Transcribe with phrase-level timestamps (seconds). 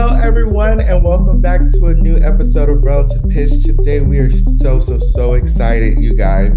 [0.00, 3.64] Hello, everyone, and welcome back to a new episode of Relative Pitch.
[3.64, 6.52] Today, we are so, so, so excited, you guys,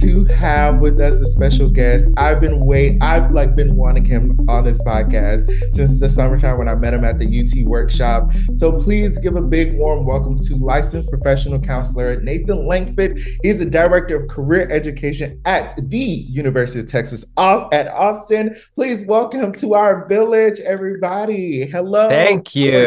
[0.00, 2.08] to have with us a special guest.
[2.16, 6.68] I've been wait, I've like been wanting him on this podcast since the summertime when
[6.68, 8.30] I met him at the UT workshop.
[8.54, 13.18] So please give a big warm welcome to licensed professional counselor Nathan Langford.
[13.42, 18.54] He's the director of career education at the University of Texas at Austin.
[18.76, 21.66] Please welcome him to our village, everybody.
[21.66, 22.08] Hello.
[22.08, 22.83] Thank you.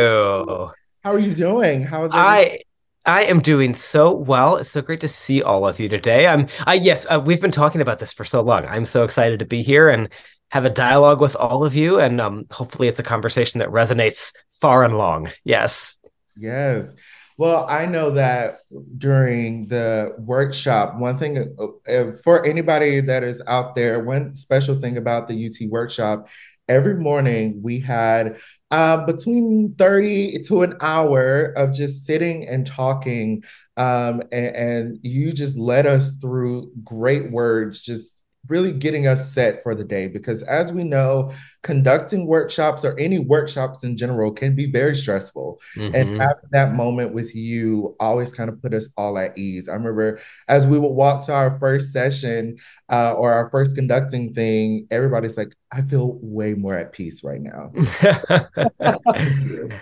[1.04, 1.84] How are you doing?
[1.84, 2.60] How is I
[3.06, 4.58] I am doing so well.
[4.58, 6.28] It's so great to see all of you today.
[6.28, 8.66] I'm I yes, uh, we've been talking about this for so long.
[8.66, 10.10] I'm so excited to be here and
[10.52, 14.34] have a dialogue with all of you and um hopefully it's a conversation that resonates
[14.62, 15.32] far and long.
[15.44, 15.98] Yes.
[16.38, 16.94] Yes.
[17.38, 18.62] Well, I know that
[18.98, 21.56] during the workshop, one thing
[21.88, 26.30] uh, for anybody that is out there, one special thing about the UT workshop,
[26.68, 28.38] every morning we had
[28.72, 33.44] uh, between 30 to an hour of just sitting and talking.
[33.78, 38.17] Um, and, and you just led us through great words, just
[38.50, 41.32] really getting us set for the day because as we know
[41.64, 45.94] conducting workshops or any workshops in general can be very stressful mm-hmm.
[45.96, 49.74] and having that moment with you always kind of put us all at ease i
[49.74, 52.58] remember as we would walk to our first session
[52.90, 57.42] uh, or our first conducting thing everybody's like i feel way more at peace right
[57.42, 57.72] now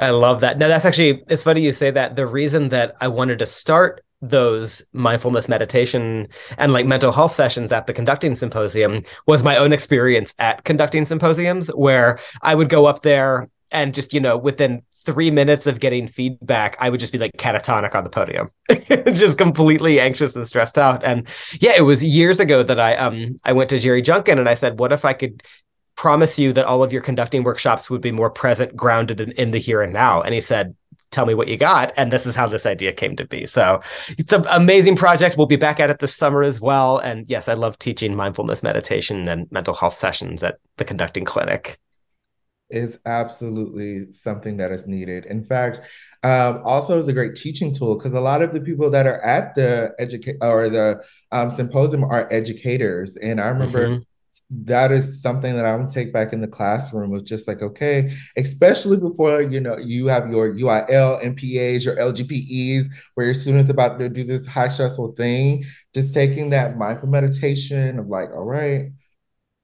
[0.00, 0.58] I love that.
[0.58, 2.14] Now that's actually it's funny you say that.
[2.14, 7.70] The reason that I wanted to start those mindfulness meditation and like mental health sessions
[7.70, 12.86] at the conducting symposium was my own experience at conducting symposiums where I would go
[12.86, 17.12] up there and just, you know, within three minutes of getting feedback, I would just
[17.12, 18.50] be like catatonic on the podium,
[19.12, 21.04] just completely anxious and stressed out.
[21.04, 21.26] And
[21.60, 24.54] yeah, it was years ago that I um I went to Jerry Junkin and I
[24.54, 25.42] said, what if I could
[25.96, 29.50] promise you that all of your conducting workshops would be more present, grounded in, in
[29.50, 30.22] the here and now?
[30.22, 30.74] And he said,
[31.10, 31.92] tell me what you got.
[31.96, 33.46] And this is how this idea came to be.
[33.46, 33.80] So
[34.10, 35.36] it's an amazing project.
[35.36, 36.98] We'll be back at it this summer as well.
[36.98, 41.78] And yes i love teaching mindfulness meditation and mental health sessions at the conducting clinic.
[42.70, 45.24] Is absolutely something that is needed.
[45.24, 45.80] In fact,
[46.22, 49.22] um, also is a great teaching tool because a lot of the people that are
[49.22, 51.02] at the educate or the
[51.32, 53.16] um, symposium are educators.
[53.16, 54.02] And I remember mm-hmm
[54.50, 58.10] that is something that I'm gonna take back in the classroom of just like, okay,
[58.36, 63.98] especially before you know you have your UIL, MPAs, your LGPEs, where your students about
[63.98, 68.90] to do this high stressful thing, just taking that mindful meditation of like, all right,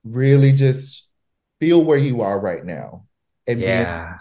[0.05, 1.09] really just
[1.61, 3.07] feel where you are right now.
[3.47, 4.19] And yeah.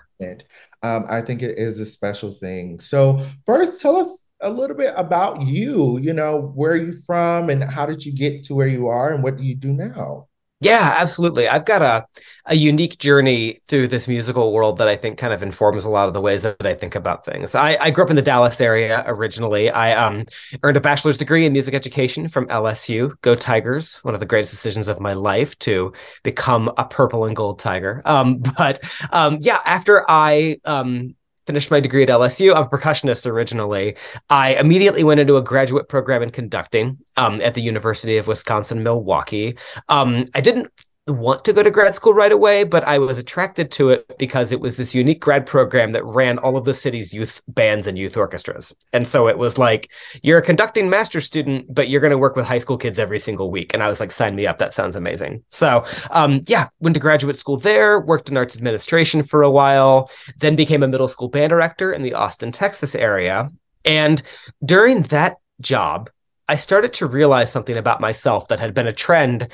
[0.82, 2.80] Um, I think it is a special thing.
[2.80, 7.50] So first tell us a little bit about you, you know, where are you from
[7.50, 10.28] and how did you get to where you are and what do you do now?
[10.64, 11.48] Yeah, absolutely.
[11.50, 12.06] I've got a
[12.46, 16.08] a unique journey through this musical world that I think kind of informs a lot
[16.08, 17.56] of the ways that I think about things.
[17.56, 19.70] I, I grew up in the Dallas area originally.
[19.70, 20.26] I um,
[20.62, 23.14] earned a bachelor's degree in music education from LSU.
[23.22, 23.98] Go Tigers!
[24.04, 28.02] One of the greatest decisions of my life to become a purple and gold tiger.
[28.06, 28.80] Um, but
[29.12, 32.56] um, yeah, after I um, finished my degree at LSU.
[32.56, 33.96] I'm a percussionist originally.
[34.30, 38.84] I immediately went into a graduate program in conducting um, at the University of Wisconsin
[38.84, 39.58] Milwaukee.
[39.90, 40.72] Um, I didn't
[41.08, 44.54] want to go to grad school right away, but I was attracted to it because
[44.54, 47.98] it was this unique grad program that ran all of the city's youth bands and
[47.98, 48.74] youth orchestras.
[48.94, 49.92] And so it was like,
[50.22, 53.20] you're a conducting master student, but you're going to work with high school kids every
[53.20, 53.74] single week.
[53.74, 54.60] And I was like, sign me up.
[54.60, 55.44] That sounds amazing.
[55.50, 60.10] So, um, yeah, went to graduate school there, worked in arts administration for a while,
[60.38, 63.50] then became a middle school band director in the Austin, Texas area.
[63.84, 64.24] And
[64.64, 66.10] during that job,
[66.48, 69.50] I started to realize something about myself that had been a trend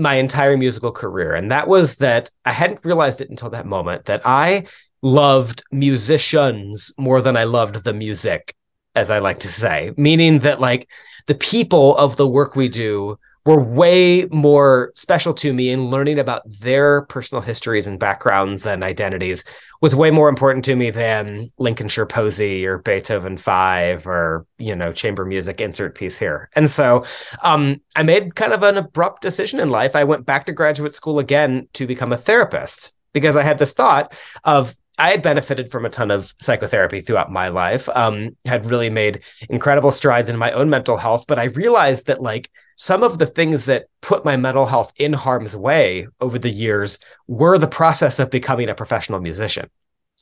[0.00, 1.34] my entire musical career.
[1.34, 4.64] And that was that I hadn't realized it until that moment that I
[5.02, 8.54] loved musicians more than I loved the music,
[8.94, 10.88] as I like to say, meaning that like
[11.26, 16.18] the people of the work we do were way more special to me in learning
[16.18, 19.44] about their personal histories and backgrounds and identities
[19.80, 24.92] was way more important to me than Lincolnshire Posy or Beethoven Five or you know
[24.92, 26.50] chamber music insert piece here.
[26.54, 27.04] And so
[27.42, 29.96] um, I made kind of an abrupt decision in life.
[29.96, 33.72] I went back to graduate school again to become a therapist because I had this
[33.72, 34.14] thought
[34.44, 38.90] of I had benefited from a ton of psychotherapy throughout my life, um, had really
[38.90, 41.24] made incredible strides in my own mental health.
[41.26, 45.14] But I realized that, like, some of the things that put my mental health in
[45.14, 49.70] harm's way over the years were the process of becoming a professional musician.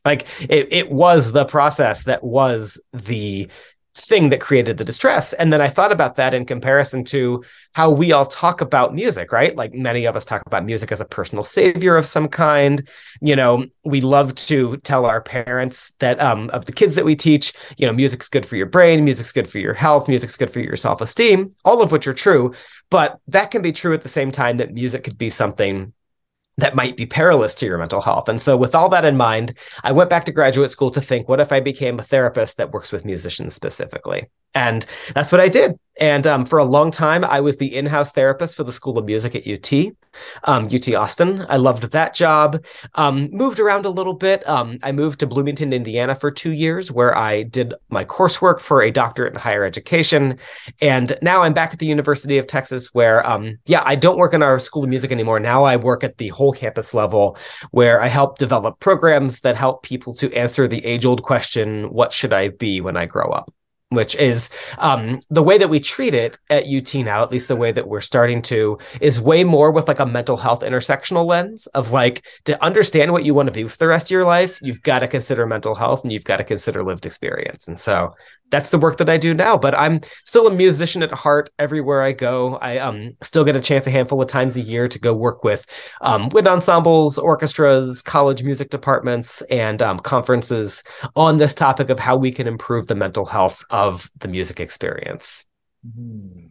[0.04, 3.48] Like, it, it was the process that was the
[4.00, 5.32] thing that created the distress.
[5.34, 9.32] And then I thought about that in comparison to how we all talk about music,
[9.32, 9.54] right?
[9.56, 12.88] Like many of us talk about music as a personal savior of some kind.
[13.20, 17.16] You know, we love to tell our parents that um, of the kids that we
[17.16, 20.50] teach, you know, music's good for your brain, music's good for your health, music's good
[20.50, 22.54] for your self esteem, all of which are true.
[22.90, 25.92] But that can be true at the same time that music could be something
[26.58, 28.28] that might be perilous to your mental health.
[28.28, 31.28] And so, with all that in mind, I went back to graduate school to think
[31.28, 34.28] what if I became a therapist that works with musicians specifically?
[34.54, 34.84] And
[35.14, 35.78] that's what I did.
[36.00, 38.98] And um, for a long time, I was the in house therapist for the School
[38.98, 39.92] of Music at UT,
[40.44, 41.44] um, UT Austin.
[41.48, 42.64] I loved that job.
[42.94, 44.48] Um, moved around a little bit.
[44.48, 48.80] Um, I moved to Bloomington, Indiana for two years, where I did my coursework for
[48.80, 50.38] a doctorate in higher education.
[50.80, 54.34] And now I'm back at the University of Texas, where, um, yeah, I don't work
[54.34, 55.40] in our School of Music anymore.
[55.40, 57.36] Now I work at the whole campus level,
[57.72, 62.12] where I help develop programs that help people to answer the age old question what
[62.12, 63.52] should I be when I grow up?
[63.90, 67.56] Which is um, the way that we treat it at UT now, at least the
[67.56, 71.66] way that we're starting to, is way more with like a mental health intersectional lens
[71.68, 74.58] of like to understand what you want to be for the rest of your life,
[74.62, 77.66] you've got to consider mental health and you've got to consider lived experience.
[77.66, 78.14] And so
[78.50, 79.56] that's the work that I do now.
[79.56, 82.56] But I'm still a musician at heart everywhere I go.
[82.56, 85.44] I um still get a chance a handful of times a year to go work
[85.44, 85.66] with
[86.00, 90.82] um, wind ensembles, orchestras, college music departments, and um, conferences
[91.16, 95.46] on this topic of how we can improve the mental health of the music experience.
[95.86, 96.46] Mm-hmm.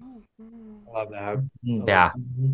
[0.94, 1.38] Love that.
[1.64, 2.12] Yeah.
[2.12, 2.54] Mm-hmm.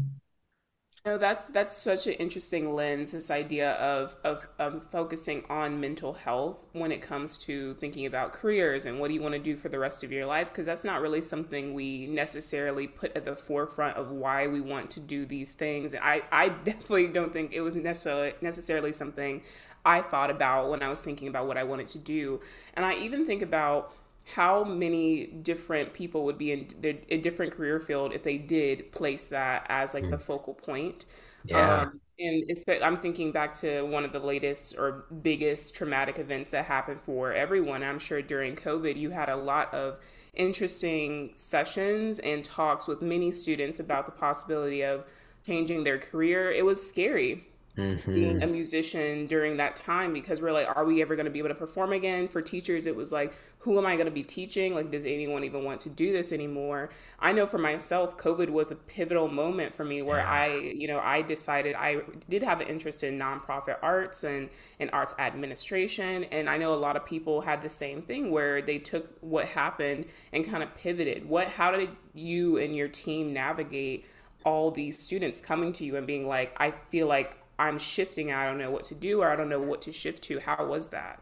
[1.06, 3.12] No, that's that's such an interesting lens.
[3.12, 8.86] This idea of, of focusing on mental health when it comes to thinking about careers
[8.86, 10.86] and what do you want to do for the rest of your life, because that's
[10.86, 15.26] not really something we necessarily put at the forefront of why we want to do
[15.26, 15.94] these things.
[15.94, 19.42] I I definitely don't think it was necessarily necessarily something
[19.84, 22.40] I thought about when I was thinking about what I wanted to do,
[22.76, 23.92] and I even think about
[24.26, 26.68] how many different people would be in
[27.10, 30.12] a different career field if they did place that as like mm.
[30.12, 31.06] the focal point.
[31.44, 31.82] Yeah.
[31.82, 32.44] Um, and
[32.82, 37.34] I'm thinking back to one of the latest or biggest traumatic events that happened for
[37.34, 37.84] everyone.
[37.84, 39.98] I'm sure during COVID, you had a lot of
[40.34, 45.06] interesting sessions and talks with many students about the possibility of
[45.46, 46.52] changing their career.
[46.52, 47.48] It was scary
[47.78, 48.14] mm-hmm.
[48.14, 51.40] being a musician during that time because we're like, are we ever going to be
[51.40, 52.28] able to perform again?
[52.28, 54.76] For teachers, it was like, who am I going to be teaching?
[54.76, 56.90] Like, does anyone even want to do this anymore?
[57.20, 60.32] I know for myself, COVID was a pivotal moment for me where yeah.
[60.32, 64.50] I, you know, I decided I did have an interest in nonprofit arts and,
[64.80, 66.26] and arts administration.
[66.26, 69.46] And I know a lot of people had the same thing where they took what
[69.46, 71.28] happened and kind of pivoted.
[71.28, 74.06] What, how did you and your team navigate?
[74.46, 78.32] all these students coming to you and being like, I feel like I'm shifting.
[78.32, 80.40] I don't know what to do or I don't know what to shift to.
[80.40, 81.22] How was that?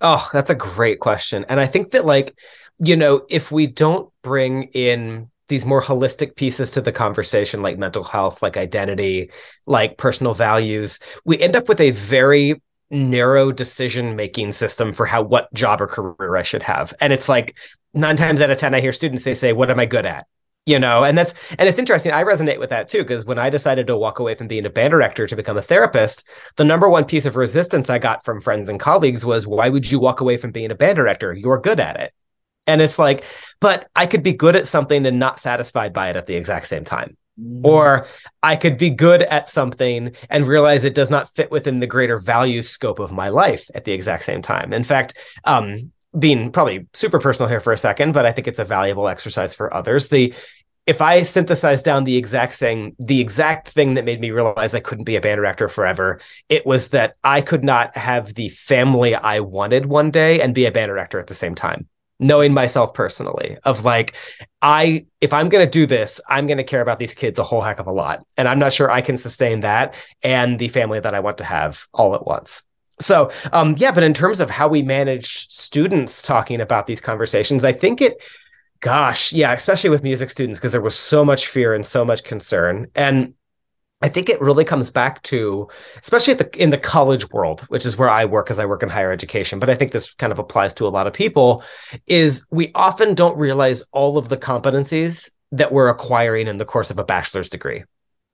[0.00, 1.44] Oh, that's a great question.
[1.48, 2.36] And I think that, like,
[2.78, 7.76] you know, if we don't bring in these more holistic pieces to the conversation, like
[7.76, 9.30] mental health, like identity,
[9.66, 15.22] like personal values, we end up with a very narrow decision making system for how
[15.22, 16.94] what job or career I should have.
[17.00, 17.56] And it's like
[17.92, 20.26] nine times out of 10, I hear students, they say, What am I good at?
[20.66, 23.48] You know and that's and it's interesting i resonate with that too because when i
[23.48, 26.24] decided to walk away from being a band director to become a therapist
[26.56, 29.90] the number one piece of resistance i got from friends and colleagues was why would
[29.90, 31.32] you walk away from being a band director?
[31.32, 32.12] You're good at it.
[32.66, 33.24] And it's like
[33.60, 36.66] but i could be good at something and not satisfied by it at the exact
[36.66, 37.16] same time.
[37.40, 37.64] Mm.
[37.64, 38.06] or
[38.42, 42.18] i could be good at something and realize it does not fit within the greater
[42.18, 44.72] value scope of my life at the exact same time.
[44.72, 48.58] In fact um, being probably super personal here for a second, but I think it's
[48.58, 50.08] a valuable exercise for others.
[50.08, 50.34] The
[50.86, 54.80] if I synthesize down the exact thing, the exact thing that made me realize I
[54.80, 59.14] couldn't be a band director forever, it was that I could not have the family
[59.14, 61.86] I wanted one day and be a band director at the same time.
[62.18, 64.14] Knowing myself personally, of like,
[64.60, 67.44] I, if I'm going to do this, I'm going to care about these kids a
[67.44, 68.26] whole heck of a lot.
[68.36, 71.44] And I'm not sure I can sustain that and the family that I want to
[71.44, 72.62] have all at once.
[73.00, 77.64] So, um, yeah, but in terms of how we manage students talking about these conversations,
[77.64, 78.18] I think it,
[78.80, 82.24] gosh, yeah, especially with music students, because there was so much fear and so much
[82.24, 82.86] concern.
[82.94, 83.34] And
[84.02, 85.68] I think it really comes back to,
[86.00, 88.88] especially the, in the college world, which is where I work as I work in
[88.88, 91.62] higher education, but I think this kind of applies to a lot of people,
[92.06, 96.90] is we often don't realize all of the competencies that we're acquiring in the course
[96.90, 97.84] of a bachelor's degree.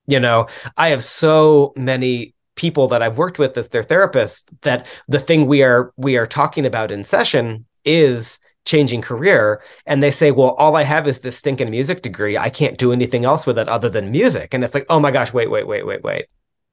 [0.05, 0.47] You know,
[0.77, 5.47] I have so many people that I've worked with as their therapist that the thing
[5.47, 9.61] we are we are talking about in session is changing career.
[9.85, 12.37] And they say well all i have is this stinking music degree.
[12.37, 14.53] I can't do anything else with it other than music.
[14.53, 16.25] And it's like oh my gosh wait wait wait wait wait.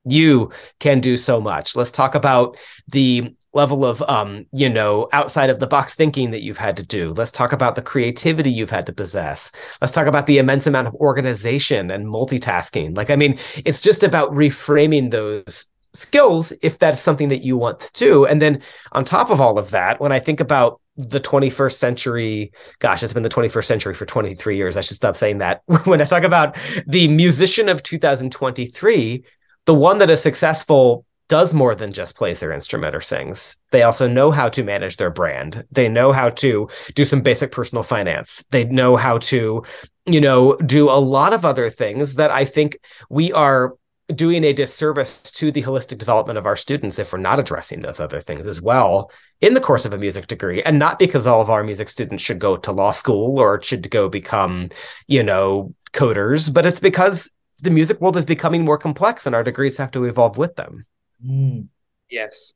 [0.05, 0.51] You
[0.81, 1.77] can do so much.
[1.77, 6.43] Let's talk about the level of um you know outside of the box thinking that
[6.43, 7.13] you've had to do.
[7.13, 9.53] Let's talk about the creativity you've had to possess.
[9.81, 12.97] Let's talk about the immense amount of organization and multitasking.
[12.97, 17.81] Like i mean it's just about reframing those skills if that's something that you want
[17.81, 18.61] to do and then
[18.93, 23.13] on top of all of that when i think about the 21st century gosh it's
[23.13, 26.25] been the 21st century for 23 years i should stop saying that when i talk
[26.25, 29.25] about the musician of 2023
[29.67, 33.57] the one that is successful does more than just plays their instrument or sings.
[33.71, 35.65] They also know how to manage their brand.
[35.71, 38.45] They know how to do some basic personal finance.
[38.51, 39.65] They know how to,
[40.05, 43.75] you know, do a lot of other things that I think we are
[44.15, 48.01] doing a disservice to the holistic development of our students if we're not addressing those
[48.01, 51.41] other things as well in the course of a music degree and not because all
[51.41, 54.69] of our music students should go to law school or should go become
[55.07, 57.31] you know coders but it's because
[57.63, 60.85] the music world is becoming more complex and our degrees have to evolve with them
[61.25, 61.69] Mm.
[62.11, 62.53] Yes.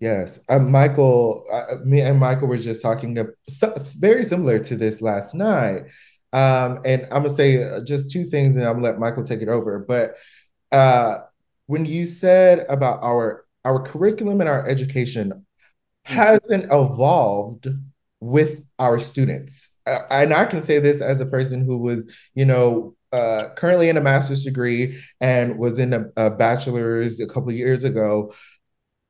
[0.00, 4.76] Yes, uh, Michael, uh, me and Michael were just talking to so, very similar to
[4.76, 5.84] this last night.
[6.32, 9.40] Um, and I'm gonna say uh, just two things, and I'm gonna let Michael take
[9.40, 9.78] it over.
[9.78, 10.16] But
[10.74, 11.20] uh,
[11.66, 15.46] when you said about our our curriculum and our education
[16.02, 17.68] hasn't evolved
[18.20, 22.44] with our students, uh, and I can say this as a person who was, you
[22.44, 27.52] know, uh, currently in a master's degree and was in a, a bachelor's a couple
[27.52, 28.34] years ago.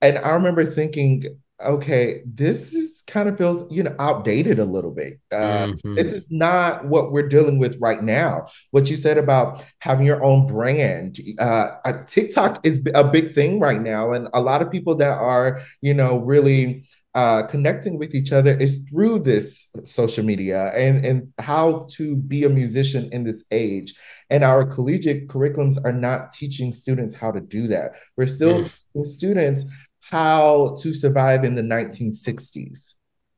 [0.03, 4.91] And I remember thinking, okay, this is kind of feels you know outdated a little
[4.91, 5.21] bit.
[5.33, 5.95] Uh, mm-hmm.
[5.95, 8.47] This is not what we're dealing with right now.
[8.71, 11.71] What you said about having your own brand, uh,
[12.07, 15.95] TikTok is a big thing right now, and a lot of people that are you
[15.95, 21.87] know really uh, connecting with each other is through this social media and, and how
[21.93, 23.95] to be a musician in this age.
[24.31, 27.95] And our collegiate curriculums are not teaching students how to do that.
[28.17, 28.65] We're still
[28.97, 29.07] mm.
[29.07, 29.65] students
[30.11, 32.94] how to survive in the 1960s.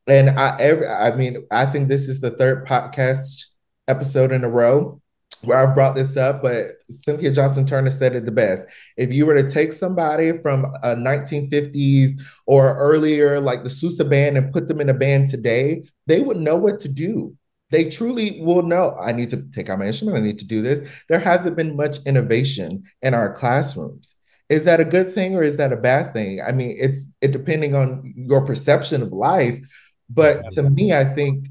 [0.06, 3.46] And I, every, I mean, I think this is the third podcast
[3.88, 5.00] episode in a row
[5.42, 8.66] where I've brought this up, but Cynthia Johnston Turner said it the best.
[8.96, 14.36] If you were to take somebody from a 1950s or earlier, like the Sousa band,
[14.36, 17.36] and put them in a band today, they would know what to do.
[17.70, 18.96] They truly will know.
[19.00, 20.18] I need to take out my instrument.
[20.18, 20.88] I need to do this.
[21.08, 24.14] There hasn't been much innovation in our classrooms.
[24.48, 26.40] Is that a good thing or is that a bad thing?
[26.40, 29.68] I mean, it's it depending on your perception of life.
[30.08, 31.48] But to me, I think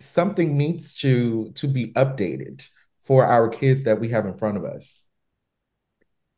[0.00, 2.68] something needs to to be updated
[3.02, 5.02] for our kids that we have in front of us.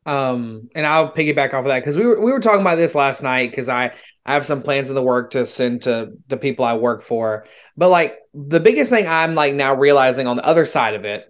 [0.05, 2.95] Um, and I'll piggyback off of that because we were we were talking about this
[2.95, 3.93] last night because I
[4.25, 7.45] I have some plans in the work to send to the people I work for.
[7.75, 11.25] But like the biggest thing I'm like now realizing on the other side of it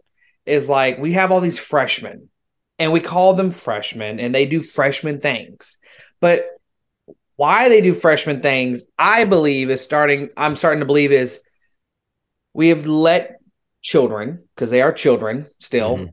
[0.46, 2.30] is like we have all these freshmen
[2.80, 5.78] and we call them freshmen and they do freshman things.
[6.20, 6.46] But
[7.38, 11.40] why they do freshman things, I believe is starting I'm starting to believe is
[12.54, 13.40] we have let
[13.82, 16.10] children, because they are children still, mm-hmm.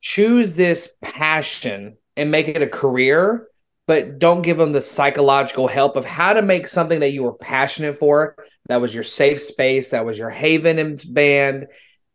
[0.00, 3.48] choose this passion and make it a career,
[3.86, 7.34] but don't give them the psychological help of how to make something that you were
[7.34, 8.36] passionate for,
[8.68, 11.66] that was your safe space, that was your haven and band,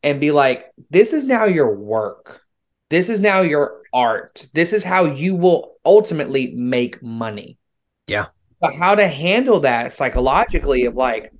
[0.01, 2.41] and be like, this is now your work.
[2.89, 4.47] This is now your art.
[4.53, 7.57] This is how you will ultimately make money.
[8.07, 8.27] Yeah.
[8.63, 11.33] But how to handle that psychologically of like,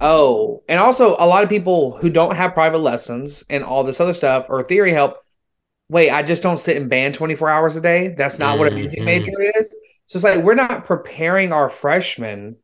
[0.00, 4.00] Oh, and also a lot of people who don't have private lessons and all this
[4.00, 5.16] other stuff or theory help.
[5.88, 8.14] Wait, I just don't sit in band 24 hours a day.
[8.16, 8.58] That's not mm-hmm.
[8.60, 9.06] what a music mm-hmm.
[9.06, 9.76] major is.
[10.06, 12.56] So it's like we're not preparing our freshmen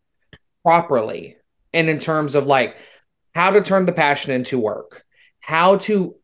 [0.65, 1.37] properly.
[1.73, 2.77] And in terms of like
[3.35, 5.05] how to turn the passion into work,
[5.41, 6.15] how to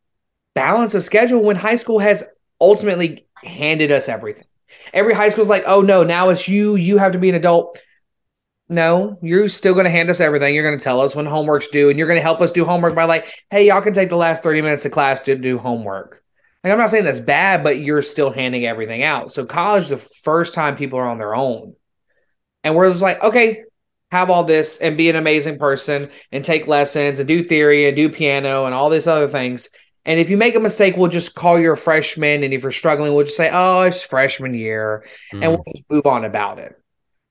[0.55, 2.23] balance a schedule when high school has
[2.61, 4.47] ultimately handed us everything.
[4.93, 6.77] Every high school is like, oh no, now it's you.
[6.77, 7.79] You have to be an adult
[8.69, 10.55] no, you're still going to hand us everything.
[10.55, 12.65] You're going to tell us when homework's due, and you're going to help us do
[12.65, 15.59] homework by like, hey, y'all can take the last 30 minutes of class to do
[15.59, 16.23] homework.
[16.63, 19.33] Like, I'm not saying that's bad, but you're still handing everything out.
[19.33, 21.75] So, college, the first time people are on their own.
[22.63, 23.65] And we're just like, okay,
[24.11, 27.95] have all this and be an amazing person and take lessons and do theory and
[27.95, 29.69] do piano and all these other things.
[30.07, 32.45] And if you make a mistake, we'll just call you a freshman.
[32.45, 35.05] And if you're struggling, we'll just say, oh, it's freshman year.
[35.33, 35.43] Mm.
[35.43, 36.79] And we'll just move on about it.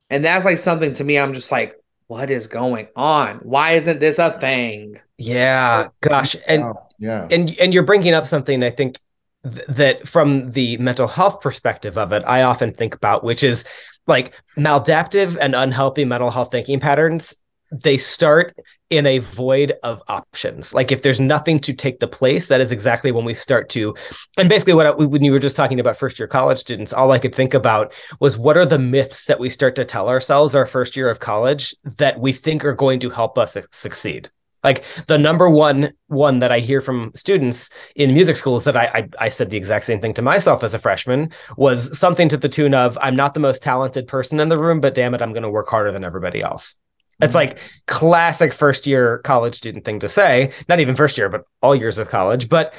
[0.10, 1.76] And that's like something to me, I'm just like,
[2.08, 3.38] what is going on?
[3.38, 5.00] Why isn't this a thing?
[5.18, 6.36] Yeah, gosh.
[6.48, 6.66] And
[7.00, 7.28] yeah.
[7.32, 9.00] And and you're bringing up something I think
[9.44, 13.66] th- that from the mental health perspective of it, I often think about which is
[14.06, 17.36] like maladaptive and unhealthy mental health thinking patterns
[17.74, 18.54] they start
[18.94, 20.72] in a void of options.
[20.72, 23.96] Like if there's nothing to take the place, that is exactly when we start to.
[24.38, 27.12] And basically, what I, when you were just talking about first year college students, all
[27.12, 30.54] I could think about was what are the myths that we start to tell ourselves
[30.54, 34.30] our first year of college that we think are going to help us succeed.
[34.64, 38.86] Like the number one one that I hear from students in music schools that I,
[38.94, 42.38] I, I said the exact same thing to myself as a freshman was something to
[42.38, 45.22] the tune of I'm not the most talented person in the room, but damn it,
[45.22, 46.76] I'm going to work harder than everybody else.
[47.24, 50.52] It's like classic first year college student thing to say.
[50.70, 52.50] Not even first year, but all years of college.
[52.50, 52.74] But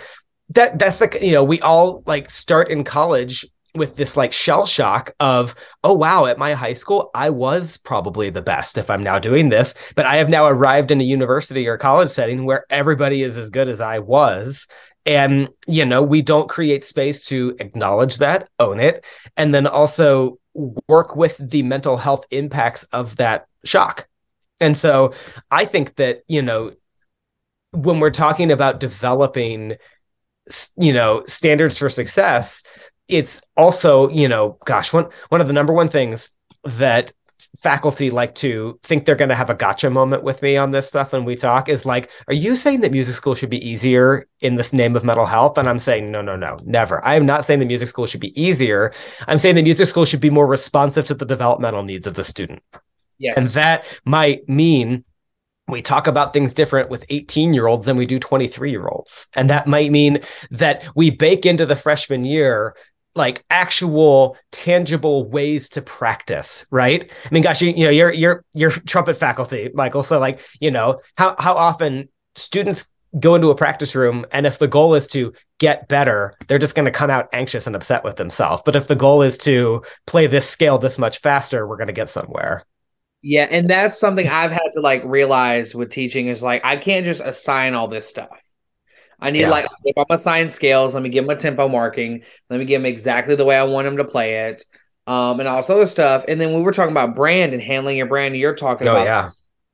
[0.51, 4.67] that that's the you know we all like start in college with this like shell
[4.67, 9.03] shock of oh wow at my high school i was probably the best if i'm
[9.03, 12.65] now doing this but i have now arrived in a university or college setting where
[12.71, 14.67] everybody is as good as i was
[15.07, 19.05] and you know we don't create space to acknowledge that own it
[19.37, 20.39] and then also
[20.89, 24.07] work with the mental health impacts of that shock
[24.61, 25.13] and so
[25.51, 26.73] i think that you know
[27.73, 29.75] when we're talking about developing
[30.77, 32.63] you know standards for success
[33.09, 36.31] it's also, you know, gosh, one one of the number one things
[36.65, 37.13] that
[37.61, 40.89] faculty like to think they're going to have a gotcha moment with me on this
[40.89, 44.27] stuff when we talk is like, are you saying that music school should be easier
[44.41, 45.57] in this name of mental health?
[45.57, 47.05] And I'm saying, no, no, no, never.
[47.05, 48.93] I am not saying the music school should be easier.
[49.29, 52.25] I'm saying the music school should be more responsive to the developmental needs of the
[52.25, 52.63] student.
[53.19, 53.37] Yes.
[53.37, 55.05] And that might mean
[55.67, 59.29] we talk about things different with 18 year olds than we do 23 year olds.
[59.35, 62.75] And that might mean that we bake into the freshman year
[63.17, 68.45] like actual tangible ways to practice right i mean gosh you, you know you're you're
[68.55, 72.87] you're trumpet faculty michael so like you know how how often students
[73.21, 76.75] go into a practice room and if the goal is to get better they're just
[76.75, 79.81] going to come out anxious and upset with themselves but if the goal is to
[80.07, 82.65] play this scale this much faster we're going to get somewhere
[83.25, 87.05] yeah and that's something i've had to like realize with teaching is like i can't
[87.05, 88.39] just assign all this stuff
[89.21, 89.51] I need yeah.
[89.51, 92.25] like if I'm assigning scales, let me give them a tempo marking.
[92.51, 94.65] Let me give them exactly the way I want them to play it.
[95.07, 96.25] Um, and all this other stuff.
[96.29, 98.37] And then we were talking about brand and handling your brand.
[98.37, 99.31] You're talking oh, about yeah.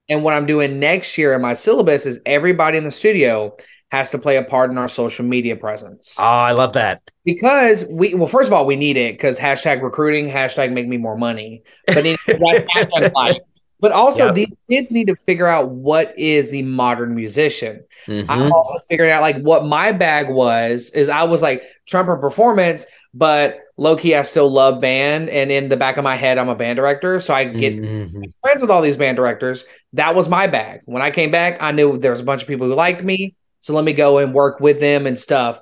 [0.08, 3.56] And what I'm doing next year in my syllabus is everybody in the studio
[3.90, 6.14] has to play a part in our social media presence.
[6.18, 7.02] Oh, I love that.
[7.24, 10.96] Because we well, first of all, we need it because hashtag recruiting, hashtag make me
[10.96, 11.62] more money.
[11.86, 12.04] But
[13.80, 14.34] but also, yep.
[14.34, 17.82] these kids need to figure out what is the modern musician.
[18.06, 18.30] Mm-hmm.
[18.30, 20.90] I'm also figuring out like what my bag was.
[20.90, 25.30] Is I was like trumpet performance, but low key, I still love band.
[25.30, 28.22] And in the back of my head, I'm a band director, so I get mm-hmm.
[28.42, 29.64] friends with all these band directors.
[29.94, 30.82] That was my bag.
[30.84, 33.34] When I came back, I knew there was a bunch of people who liked me,
[33.60, 35.60] so let me go and work with them and stuff.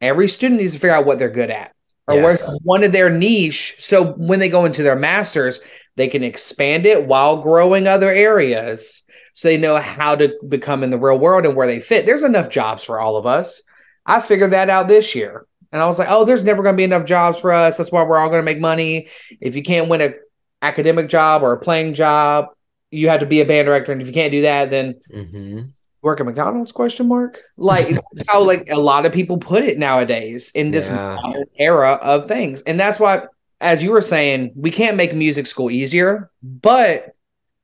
[0.00, 1.74] Every student needs to figure out what they're good at
[2.08, 2.24] or yes.
[2.24, 3.76] where's one of their niche.
[3.78, 5.60] So when they go into their masters,
[5.96, 9.02] they can expand it while growing other areas
[9.34, 12.06] so they know how to become in the real world and where they fit.
[12.06, 13.62] There's enough jobs for all of us.
[14.06, 15.46] I figured that out this year.
[15.70, 17.76] And I was like, oh, there's never going to be enough jobs for us.
[17.76, 19.08] That's why we're all going to make money.
[19.40, 20.14] If you can't win an
[20.60, 22.46] academic job or a playing job,
[22.90, 23.90] you have to be a band director.
[23.90, 25.58] And if you can't do that, then mm-hmm.
[26.02, 27.40] Work at McDonald's question mark.
[27.56, 31.18] Like that's how like a lot of people put it nowadays in this yeah.
[31.58, 32.60] era of things.
[32.62, 33.26] And that's why
[33.60, 37.14] as you were saying, we can't make music school easier, but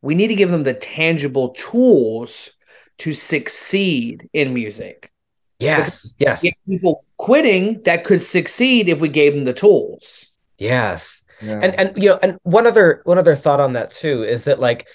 [0.01, 2.51] we need to give them the tangible tools
[2.98, 5.12] to succeed in music.
[5.59, 6.14] Yes.
[6.18, 6.46] Yes.
[6.68, 10.29] People quitting that could succeed if we gave them the tools.
[10.59, 11.24] Yes.
[11.42, 11.61] Yeah.
[11.62, 14.61] And and you know, and one other one other thought on that too is that
[14.61, 14.87] like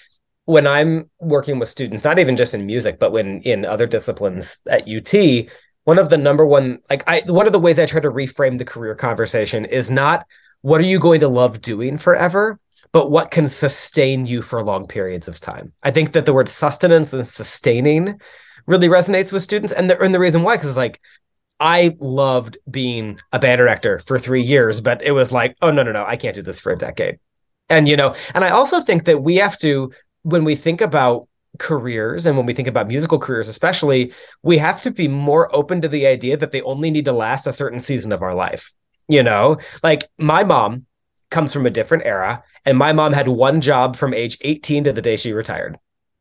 [0.46, 4.58] when I'm working with students, not even just in music, but when in other disciplines
[4.68, 5.46] at UT,
[5.84, 8.58] one of the number one like I one of the ways I try to reframe
[8.58, 10.26] the career conversation is not
[10.62, 12.58] what are you going to love doing forever
[12.92, 15.72] but what can sustain you for long periods of time.
[15.82, 18.20] I think that the word sustenance and sustaining
[18.66, 21.00] really resonates with students and the, and the reason why because like
[21.60, 25.82] i loved being a band director for three years but it was like oh no
[25.82, 27.18] no no i can't do this for a decade.
[27.68, 29.92] And you know and i also think that we have to
[30.24, 34.82] when we think about careers and when we think about musical careers especially we have
[34.82, 37.78] to be more open to the idea that they only need to last a certain
[37.78, 38.72] season of our life
[39.08, 40.86] you know, like my mom
[41.30, 44.92] comes from a different era, and my mom had one job from age 18 to
[44.92, 45.78] the day she retired.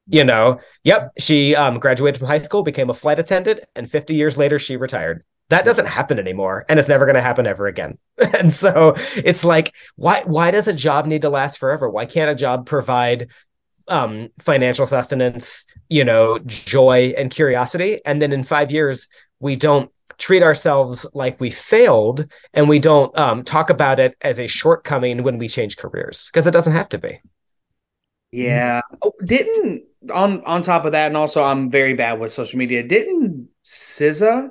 [0.08, 4.16] You know, yep, she um, graduated from high school, became a flight attendant, and 50
[4.16, 5.24] years later, she retired.
[5.50, 7.98] That doesn't happen anymore, and it's never going to happen ever again.
[8.38, 11.89] and so it's like, why why does a job need to last forever?
[11.89, 13.30] Why can't a job provide
[13.88, 19.08] um, financial sustenance, you know, joy and curiosity, and then in five years
[19.39, 24.39] we don't treat ourselves like we failed and we don't um, talk about it as
[24.39, 27.19] a shortcoming when we change careers because it doesn't have to be
[28.32, 32.60] yeah oh, didn't on on top of that, and also I'm very bad with social
[32.60, 32.84] media.
[32.84, 34.50] Didn't SZA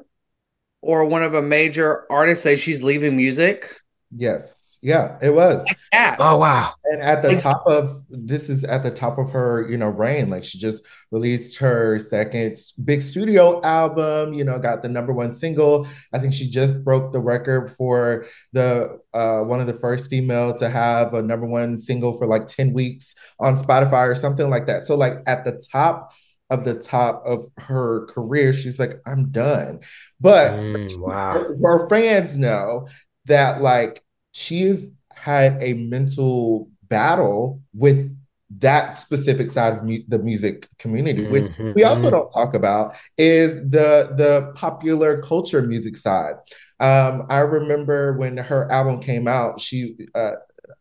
[0.81, 3.77] or one of a major artists say she's leaving music?
[4.15, 4.62] Yes.
[4.83, 5.65] Yeah, it was.
[5.93, 6.17] Yeah.
[6.19, 6.75] Oh wow.
[6.85, 10.29] And at the top of this is at the top of her, you know, reign.
[10.29, 15.35] Like she just released her second big studio album, you know, got the number one
[15.37, 15.87] single.
[16.13, 20.55] I think she just broke the record for the uh one of the first female
[20.59, 24.67] to have a number one single for like 10 weeks on Spotify or something like
[24.67, 24.87] that.
[24.87, 26.13] So like at the top
[26.51, 29.81] of the top of her career, she's like, I'm done.
[30.21, 31.33] But Mm, wow.
[31.33, 32.89] her, her fans know
[33.27, 34.02] that like
[34.33, 38.15] she's had a mental battle with
[38.59, 42.11] that specific side of mu- the music community, which Mhm, we also mhm.
[42.11, 46.35] don't talk about, is the the popular culture music side.
[46.81, 50.33] Um, I remember when her album came out, she uh,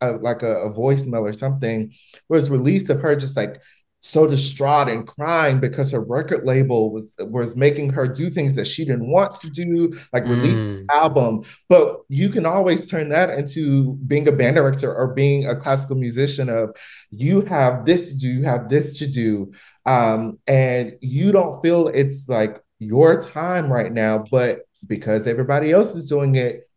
[0.02, 1.94] uh, like a, a voicemail or something
[2.30, 3.62] was released of her just like
[4.02, 8.66] so distraught and crying because her record label was was making her do things that
[8.66, 10.86] she didn't want to do, like release Mm.
[10.92, 11.44] album.
[11.70, 15.96] But you can always turn that into being a band director or being a classical
[15.96, 16.76] musician of
[17.12, 19.52] you have this to do, you have this to do.
[19.86, 25.96] Um, and you don't feel it's like your time right now, but because everybody else
[25.96, 26.68] is doing it,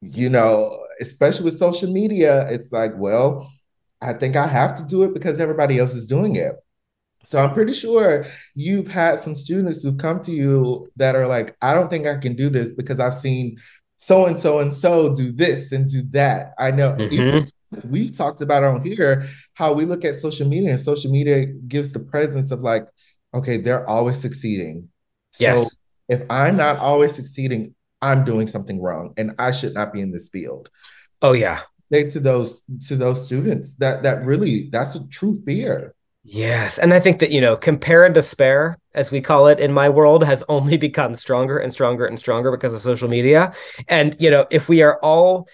[0.00, 3.50] you know, especially with social media, it's like, well,
[4.02, 6.54] I think I have to do it because everybody else is doing it.
[7.24, 11.56] So I'm pretty sure you've had some students who come to you that are like,
[11.62, 13.58] I don't think I can do this because I've seen
[13.96, 16.52] so and so and so do this and do that.
[16.58, 17.48] I know Mhm.
[17.88, 21.92] we've talked about on here how we look at social media and social media gives
[21.92, 22.86] the presence of like,
[23.32, 24.88] okay, they're always succeeding.
[25.30, 25.76] So Yes.
[26.08, 30.10] if I'm not always succeeding, I'm doing something wrong and I should not be in
[30.10, 30.68] this field.
[31.22, 31.60] Oh yeah.
[31.92, 35.94] Say to those to those students that that really that's a true fear.
[36.24, 36.78] Yes.
[36.78, 39.88] And I think that, you know, compare and despair, as we call it in my
[39.88, 43.52] world, has only become stronger and stronger and stronger because of social media.
[43.88, 45.48] And, you know, if we are all,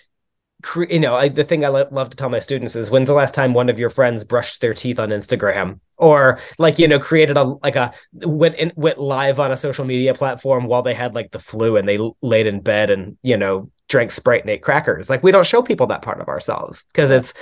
[0.91, 3.15] you know, I, the thing I lo- love to tell my students is when's the
[3.15, 6.99] last time one of your friends brushed their teeth on Instagram or like, you know,
[6.99, 10.95] created a, like a, went in, went live on a social media platform while they
[10.95, 14.51] had like the flu and they laid in bed and, you know, drank Sprite and
[14.51, 15.09] ate crackers.
[15.11, 17.35] Like we don't show people that part of ourselves because it's,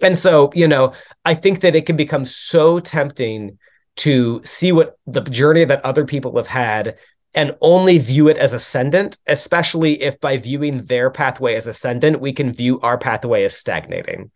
[0.00, 0.92] and so, you know,
[1.24, 3.58] I think that it can become so tempting
[3.96, 6.96] to see what the journey that other people have had
[7.34, 12.32] and only view it as ascendant, especially if by viewing their pathway as ascendant, we
[12.32, 14.30] can view our pathway as stagnating.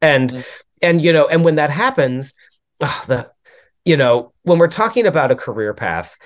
[0.00, 0.44] And Mhm.
[0.82, 2.34] and you know, and when that happens,
[2.80, 3.30] ah, the
[3.84, 6.16] you know, when we're talking about a career path,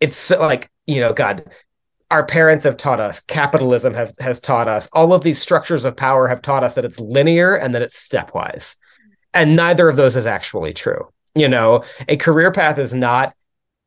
[0.00, 1.44] it's so, like, you know, God,
[2.10, 5.96] our parents have taught us, capitalism have, has taught us, all of these structures of
[5.96, 8.76] power have taught us that it's linear and that it's stepwise.
[9.32, 11.08] And neither of those is actually true.
[11.36, 13.34] You know, a career path is not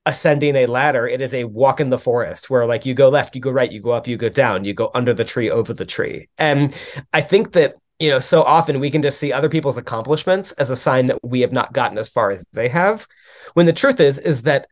[0.05, 3.35] ascending a ladder, it is a walk in the forest where, like, you go left,
[3.35, 5.73] you go right, you go up, you go down, you go under the tree, over
[5.73, 6.27] the tree.
[6.37, 6.75] And
[7.13, 10.69] I think that, you know, so often we can just see other people's accomplishments as
[10.69, 13.07] a sign that we have not gotten as far as they have.
[13.53, 14.67] When the truth is, is that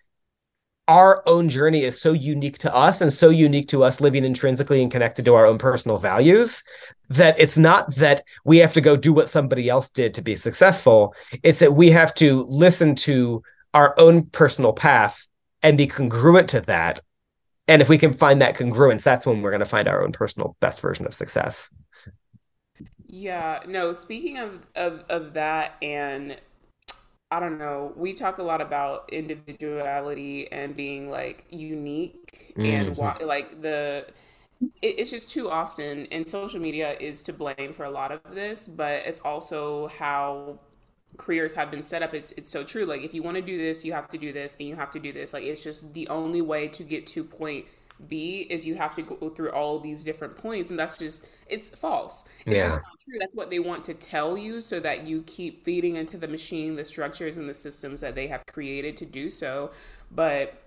[0.88, 4.82] our own journey is so unique to us and so unique to us living intrinsically
[4.82, 6.64] and connected to our own personal values
[7.10, 10.36] that it's not that we have to go do what somebody else did to be
[10.36, 11.14] successful.
[11.44, 15.28] It's that we have to listen to our own personal path
[15.62, 17.02] and be congruent to that.
[17.68, 20.12] And if we can find that congruence, that's when we're going to find our own
[20.12, 21.70] personal best version of success.
[23.06, 26.38] Yeah, no, speaking of, of of that and
[27.32, 32.96] I don't know, we talk a lot about individuality and being like unique and Mhm.
[32.98, 34.06] why like the
[34.82, 38.22] it, it's just too often and social media is to blame for a lot of
[38.36, 40.60] this, but it's also how
[41.18, 42.14] careers have been set up.
[42.14, 42.86] It's it's so true.
[42.86, 44.92] Like if you want to do this, you have to do this and you have
[44.92, 45.34] to do this.
[45.34, 47.66] Like it's just the only way to get to point
[48.08, 51.70] B is you have to go through all these different points and that's just it's
[51.70, 52.26] false.
[52.46, 53.20] It's just not true.
[53.20, 56.76] That's what they want to tell you so that you keep feeding into the machine
[56.76, 59.72] the structures and the systems that they have created to do so.
[60.12, 60.62] But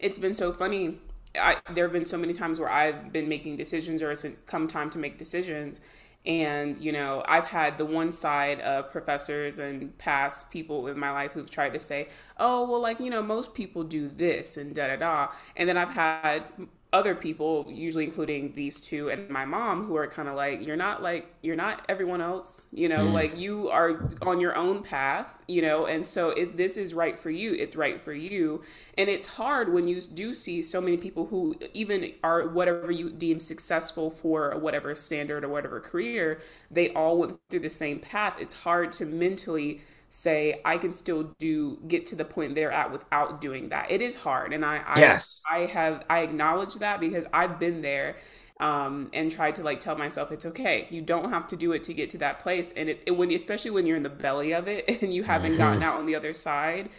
[0.00, 0.98] it's been so funny.
[1.38, 4.36] I, there have been so many times where I've been making decisions or it's been
[4.46, 5.80] come time to make decisions.
[6.28, 11.10] And, you know, I've had the one side of professors and past people in my
[11.10, 14.74] life who've tried to say, oh, well, like, you know, most people do this and
[14.74, 15.28] da da da.
[15.56, 16.44] And then I've had
[16.92, 20.76] other people, usually including these two and my mom, who are kind of like, you're
[20.76, 23.12] not like, you're not everyone else, you know, Mm.
[23.12, 27.18] like you are on your own path, you know, and so if this is right
[27.18, 28.62] for you, it's right for you.
[28.96, 33.10] And it's hard when you do see so many people who even are whatever you
[33.10, 38.34] deem successful for whatever standard or whatever career, they all went through the same path.
[38.40, 42.92] It's hard to mentally say I can still do get to the point they're at
[42.92, 43.90] without doing that.
[43.90, 45.42] It is hard, and I I, yes.
[45.50, 48.16] I have I acknowledge that because I've been there
[48.60, 50.86] um, and tried to like tell myself it's okay.
[50.90, 53.30] You don't have to do it to get to that place, and it, it when
[53.30, 55.58] especially when you're in the belly of it and you haven't mm-hmm.
[55.58, 56.90] gotten out on the other side.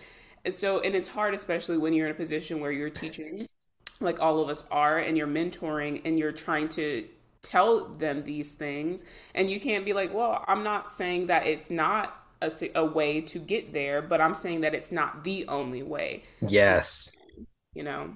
[0.45, 3.49] And so, and it's hard, especially when you're in a position where you're teaching,
[3.99, 7.05] like all of us are, and you're mentoring, and you're trying to
[7.41, 9.03] tell them these things,
[9.35, 13.21] and you can't be like, well, I'm not saying that it's not a, a way
[13.21, 16.23] to get there, but I'm saying that it's not the only way.
[16.47, 17.11] Yes.
[17.11, 18.15] To, you know.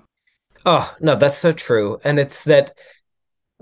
[0.66, 2.72] Oh no, that's so true, and it's that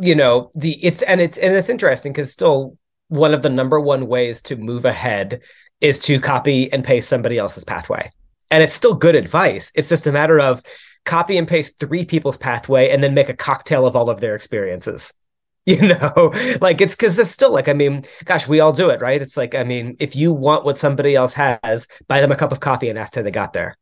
[0.02, 3.80] you know the it's and it's and it's interesting because still one of the number
[3.80, 5.42] one ways to move ahead
[5.80, 8.10] is to copy and paste somebody else's pathway
[8.50, 10.64] and it's still good advice it's just a matter of
[11.06, 14.36] copy and paste three people's pathway and then make a cocktail of all of their
[14.36, 15.14] experiences
[15.66, 16.34] you know?
[16.60, 19.22] Like it's because it's still like i mean gosh we all do it right?
[19.22, 22.52] It's like i mean if you want what somebody else has buy them a cup
[22.52, 23.76] of coffee and ask how they got there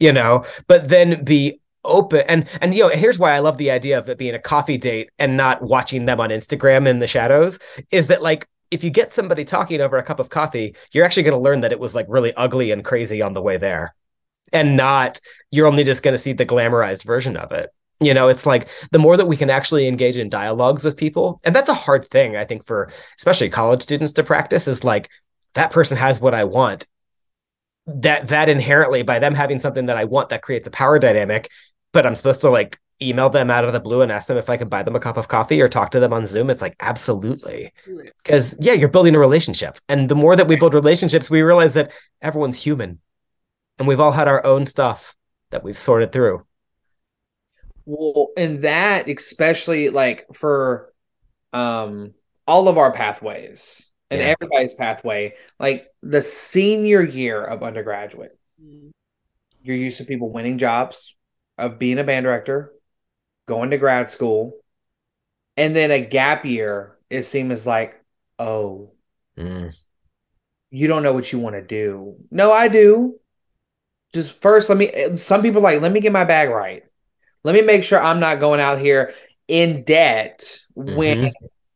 [0.00, 0.44] you know?
[0.66, 4.08] But then be open and and you know here's why i love the idea of
[4.08, 7.58] it being a coffee date and not watching them on instagram in the shadows
[7.90, 11.24] is that like if you get somebody talking over a cup of coffee you're actually
[11.24, 13.94] going to learn that it was like really ugly and crazy on the way there
[14.52, 18.28] and not you're only just going to see the glamorized version of it you know
[18.28, 21.68] it's like the more that we can actually engage in dialogues with people and that's
[21.68, 25.08] a hard thing i think for especially college students to practice is like
[25.54, 26.86] that person has what i want
[27.86, 31.48] that that inherently by them having something that i want that creates a power dynamic
[31.92, 34.48] but I'm supposed to like email them out of the blue and ask them if
[34.48, 36.50] I could buy them a cup of coffee or talk to them on Zoom.
[36.50, 37.72] It's like, absolutely.
[38.22, 39.78] Because, yeah, you're building a relationship.
[39.88, 42.98] And the more that we build relationships, we realize that everyone's human
[43.78, 45.14] and we've all had our own stuff
[45.50, 46.44] that we've sorted through.
[47.84, 50.92] Well, and that, especially like for
[51.52, 52.14] um,
[52.46, 54.28] all of our pathways and yeah.
[54.28, 58.90] everybody's pathway, like the senior year of undergraduate, mm-hmm.
[59.62, 61.14] you're used to people winning jobs
[61.58, 62.72] of being a band director,
[63.46, 64.54] going to grad school,
[65.56, 68.02] and then a gap year, it seems like,
[68.38, 68.92] oh,
[69.36, 69.74] mm.
[70.70, 72.16] you don't know what you want to do.
[72.30, 73.18] No, I do.
[74.14, 74.90] Just first, let me.
[75.14, 76.84] Some people like, let me get my bag right.
[77.44, 79.12] Let me make sure I'm not going out here
[79.48, 80.96] in debt mm-hmm.
[80.96, 81.32] when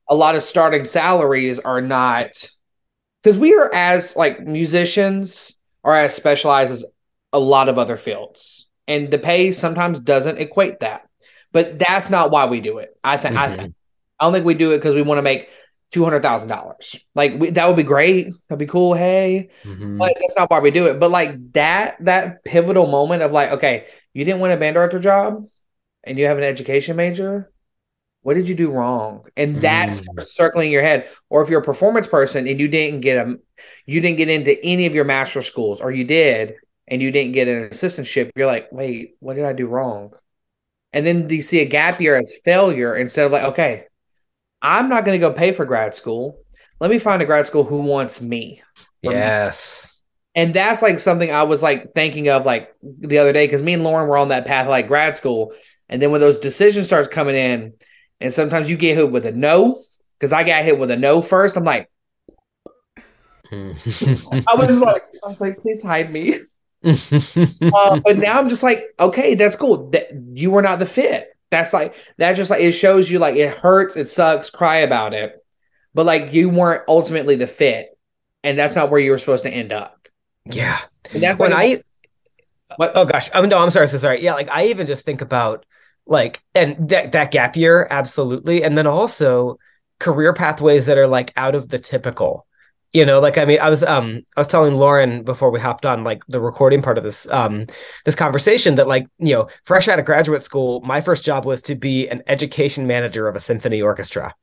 [0.09, 2.49] a lot of starting salaries are not.
[3.23, 6.85] Because we are as like musicians are as specialized as
[7.33, 11.09] a lot of other fields and the pay sometimes doesn't equate that.
[11.53, 12.97] But that's not why we do it.
[13.03, 13.53] I think mm-hmm.
[13.53, 13.75] I think
[14.21, 15.49] I don't think we do it because we want to make
[15.91, 16.97] two hundred thousand dollars.
[17.15, 18.29] Like we, that would be great.
[18.49, 18.95] That'd be cool.
[18.95, 19.99] Hey, mm-hmm.
[19.99, 21.01] but that's not why we do it.
[21.01, 24.99] But like that that pivotal moment of like, okay, you didn't win a band director
[24.99, 25.47] job,
[26.07, 27.51] and you have an education major.
[28.23, 29.25] What did you do wrong?
[29.37, 30.23] And that's mm.
[30.23, 31.09] circling your head.
[31.31, 33.37] Or if you're a performance person and you didn't get a,
[33.85, 36.55] you didn't get into any of your master schools, or you did,
[36.89, 40.13] and you didn't get an assistantship, you're like, wait, what did I do wrong?
[40.93, 43.85] And then you see a gap year as failure instead of like, okay,
[44.63, 46.39] I'm not going to go pay for grad school.
[46.81, 48.63] Let me find a grad school who wants me.
[49.03, 49.93] Yes.
[50.35, 50.43] Me.
[50.43, 53.73] And that's like something I was like thinking of like the other day because me
[53.73, 55.53] and Lauren were on that path like grad school.
[55.89, 57.75] And then when those decisions starts coming in,
[58.21, 59.83] and sometimes you get hit with a no,
[60.19, 61.57] because I got hit with a no first.
[61.57, 61.91] I'm like,
[63.53, 66.41] I was just like, I was like, please hide me.
[66.85, 69.91] uh, but now I'm just like, okay, that's cool.
[69.91, 71.37] That you were not the fit.
[71.51, 72.35] That's like that.
[72.35, 75.45] Just like it shows you, like it hurts, it sucks, cry about it,
[75.95, 77.97] but like you weren't ultimately the fit,
[78.43, 80.09] and that's not where you were supposed to end up.
[80.45, 80.79] Yeah,
[81.13, 81.83] and that's when I.
[82.77, 82.93] What?
[82.97, 84.23] Oh gosh, oh no, I'm sorry, so sorry.
[84.23, 85.65] Yeah, like I even just think about
[86.07, 89.59] like and that that gap year, absolutely, and then also
[89.99, 92.47] career pathways that are like out of the typical
[92.93, 93.21] you know?
[93.21, 96.23] Like i mean i was um i was telling lauren before we hopped on like
[96.29, 97.67] the recording part of this um
[98.05, 101.61] this conversation that like you know fresh out of graduate school my first job was
[101.63, 104.35] to be an education manager of a symphony orchestra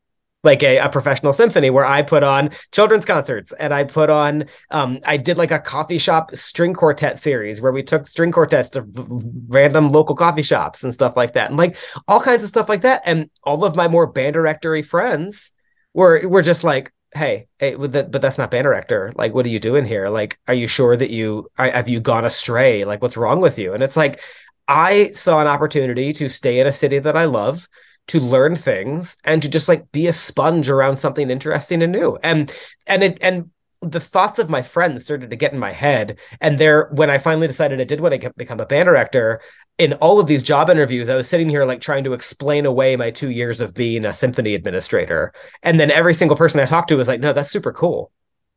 [0.43, 4.45] like a, a professional symphony where I put on children's concerts and I put on
[4.71, 8.69] um I did like a coffee shop string quartet series where we took string quartets
[8.71, 8.85] to
[9.47, 11.77] random local coffee shops and stuff like that and like
[12.07, 15.51] all kinds of stuff like that and all of my more band directory friends
[15.93, 19.11] were were just like hey, hey, but that's not band director.
[19.15, 20.09] Like, what are you doing here?
[20.09, 22.85] Like, are you sure that you have you gone astray?
[22.85, 23.73] Like, what's wrong with you?
[23.73, 24.19] And it's like,
[24.67, 27.67] I saw an opportunity to stay in a city that I love,
[28.07, 32.17] to learn things, and to just like be a sponge around something interesting and new.
[32.23, 32.51] And
[32.87, 33.49] and it and
[33.81, 36.17] the thoughts of my friends started to get in my head.
[36.41, 39.41] And there, when I finally decided I did want to become a band director,
[39.77, 42.95] in all of these job interviews, I was sitting here like trying to explain away
[42.95, 45.33] my two years of being a symphony administrator.
[45.63, 48.11] And then every single person I talked to was like, no, that's super cool.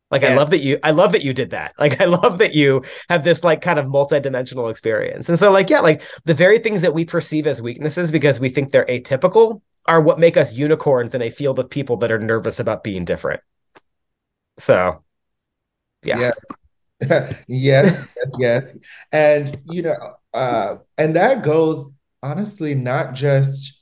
[0.09, 0.29] Like yeah.
[0.29, 1.73] I love that you I love that you did that.
[1.79, 5.29] Like I love that you have this like kind of multi-dimensional experience.
[5.29, 8.49] And so like yeah, like the very things that we perceive as weaknesses because we
[8.49, 12.19] think they're atypical are what make us unicorns in a field of people that are
[12.19, 13.41] nervous about being different.
[14.57, 15.03] So
[16.03, 16.31] yeah.
[17.01, 17.33] yeah.
[17.47, 18.63] yes, yes.
[19.11, 21.89] And you know, uh and that goes
[22.23, 23.81] honestly not just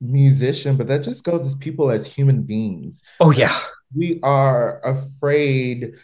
[0.00, 3.02] musician, but that just goes as people as human beings.
[3.20, 3.56] Oh yeah.
[3.94, 5.94] We are afraid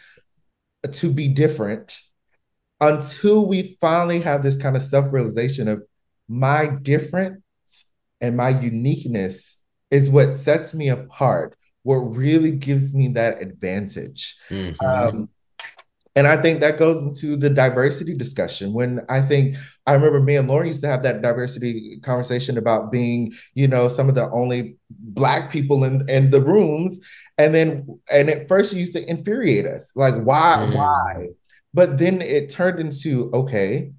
[0.91, 1.95] to be different
[2.79, 5.83] until we finally have this kind of self-realization of
[6.27, 7.41] my difference
[8.19, 9.57] and my uniqueness
[9.91, 14.35] is what sets me apart, what really gives me that advantage.
[14.49, 14.85] Mm-hmm.
[14.85, 15.29] Um,
[16.15, 18.73] and I think that goes into the diversity discussion.
[18.73, 22.91] When I think I remember me and Lauren used to have that diversity conversation about
[22.91, 26.99] being, you know, some of the only black people in, in the rooms.
[27.37, 29.89] And then and at first it used to infuriate us.
[29.95, 30.75] Like, why, mm.
[30.75, 31.27] why?
[31.73, 33.93] But then it turned into, okay,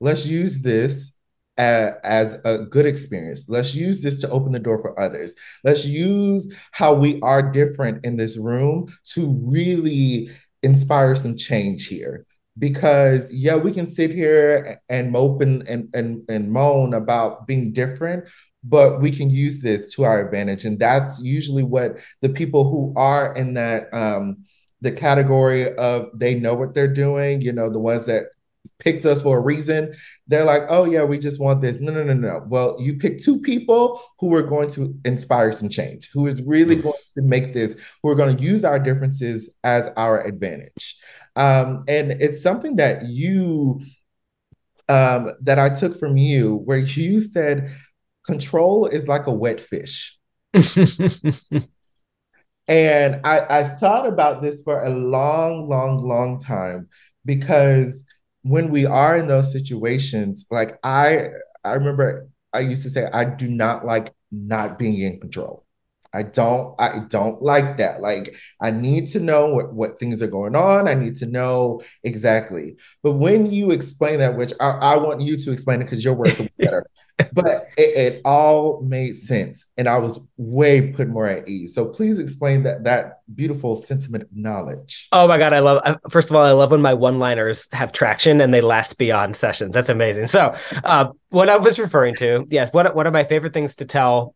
[0.00, 1.16] let's use this
[1.58, 3.46] as, as a good experience.
[3.48, 5.34] Let's use this to open the door for others.
[5.64, 10.30] Let's use how we are different in this room to really
[10.66, 12.26] inspire some change here
[12.58, 17.72] because yeah we can sit here and mope and, and and and moan about being
[17.72, 18.28] different
[18.64, 22.92] but we can use this to our advantage and that's usually what the people who
[22.96, 24.38] are in that um
[24.80, 28.24] the category of they know what they're doing you know the ones that
[28.78, 29.94] picked us for a reason.
[30.28, 31.78] They're like, oh yeah, we just want this.
[31.80, 32.42] No, no, no, no.
[32.48, 36.76] Well, you pick two people who are going to inspire some change, who is really
[36.76, 36.82] mm.
[36.82, 40.96] going to make this, who are going to use our differences as our advantage.
[41.36, 43.82] Um, and it's something that you
[44.88, 47.70] um, that I took from you, where you said
[48.24, 50.18] control is like a wet fish.
[52.66, 56.88] and I, I thought about this for a long, long, long time
[57.24, 58.02] because
[58.48, 61.30] when we are in those situations, like I
[61.64, 65.64] I remember I used to say I do not like not being in control.
[66.14, 68.00] I don't I don't like that.
[68.00, 70.88] Like I need to know what, what things are going on.
[70.88, 72.76] I need to know exactly.
[73.02, 76.14] But when you explain that, which I, I want you to explain it because your
[76.14, 76.86] words are better
[77.32, 81.74] but it, it, all made sense and i was way put more at ease.
[81.74, 85.08] So please explain that that beautiful sentiment of knowledge.
[85.12, 87.92] Oh my god i love first of all i love when my one liners have
[87.92, 89.72] traction and they last beyond sessions.
[89.72, 90.26] That's amazing.
[90.26, 93.86] So uh, what i was referring to yes what, one of my favorite things to
[93.86, 94.34] tell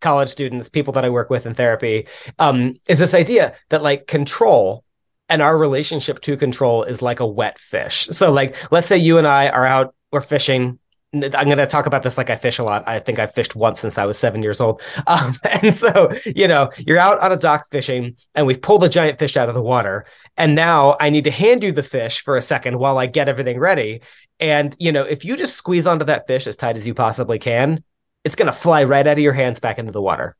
[0.00, 2.06] college students people that i work with in therapy
[2.38, 4.84] um, is this idea that like control
[5.28, 8.06] and our relationship to control is like a wet fish.
[8.10, 10.78] So like let's say you and i are out we're fishing
[11.24, 12.86] I'm going to talk about this like I fish a lot.
[12.86, 14.80] I think I've fished once since I was seven years old.
[15.08, 18.88] Um, and so, you know, you're out on a dock fishing and we've pulled a
[18.88, 20.04] giant fish out of the water.
[20.36, 23.28] And now I need to hand you the fish for a second while I get
[23.28, 24.02] everything ready.
[24.40, 27.38] And, you know, if you just squeeze onto that fish as tight as you possibly
[27.38, 27.84] can,
[28.24, 30.36] it's going to fly right out of your hands back into the water.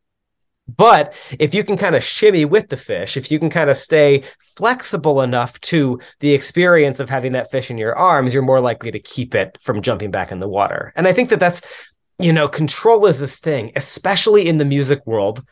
[0.68, 3.76] But if you can kind of shimmy with the fish, if you can kind of
[3.76, 4.24] stay
[4.57, 8.90] flexible enough to the experience of having that fish in your arms, you're more likely
[8.90, 10.92] to keep it from jumping back in the water.
[10.96, 11.62] And I think that that's,
[12.18, 15.44] you know, control is this thing, especially in the music world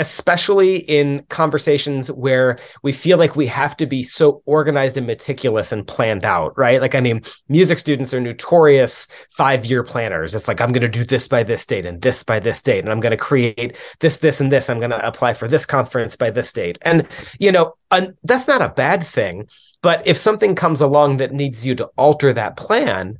[0.00, 5.72] especially in conversations where we feel like we have to be so organized and meticulous
[5.72, 6.80] and planned out, right?
[6.80, 10.34] Like, I mean, music students are notorious five year planners.
[10.34, 12.80] It's like, I'm going to do this by this date and this by this date,
[12.80, 14.70] and I'm going to create this, this, and this.
[14.70, 16.78] I'm going to apply for this conference by this date.
[16.82, 17.06] And,
[17.38, 17.74] you know,
[18.24, 19.48] that's not a bad thing.
[19.82, 23.18] But if something comes along that needs you to alter that plan,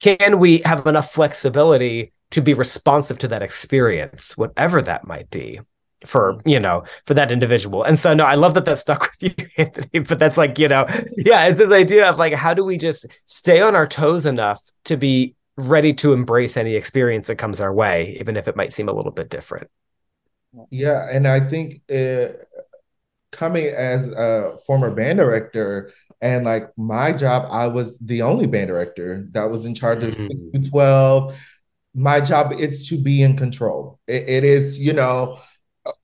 [0.00, 5.60] can we have enough flexibility to be responsive to that experience, whatever that might be?
[6.04, 7.82] For you know for that individual.
[7.82, 10.68] And so no i love that that stuck with you anthony but that's like you
[10.68, 14.26] know yeah it's this idea of like how do we just stay on our toes
[14.26, 18.56] enough to be ready to embrace any experience that comes our way even if it
[18.56, 19.70] might seem a little bit different?
[20.70, 22.28] Yeah and i think uh,
[23.32, 28.68] coming as a former band director and like my job i was the only band
[28.68, 30.26] director that was in charge of mm-hmm.
[30.52, 31.36] 6 to 12
[31.96, 33.98] my job is to be in control.
[34.06, 35.38] It, it is you know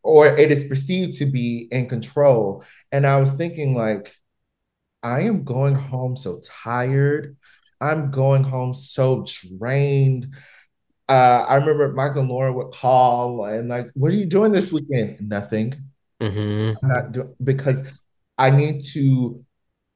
[0.02, 2.64] or it is perceived to be in control.
[2.90, 4.14] And I was thinking, like,
[5.02, 7.36] I am going home so tired.
[7.80, 10.34] I'm going home so drained.
[11.08, 14.70] Uh, I remember Michael and Lauren would call and like, "What are you doing this
[14.70, 15.74] weekend?" Nothing.
[16.20, 16.86] Mm-hmm.
[16.86, 17.82] Not doing because
[18.38, 19.44] I need to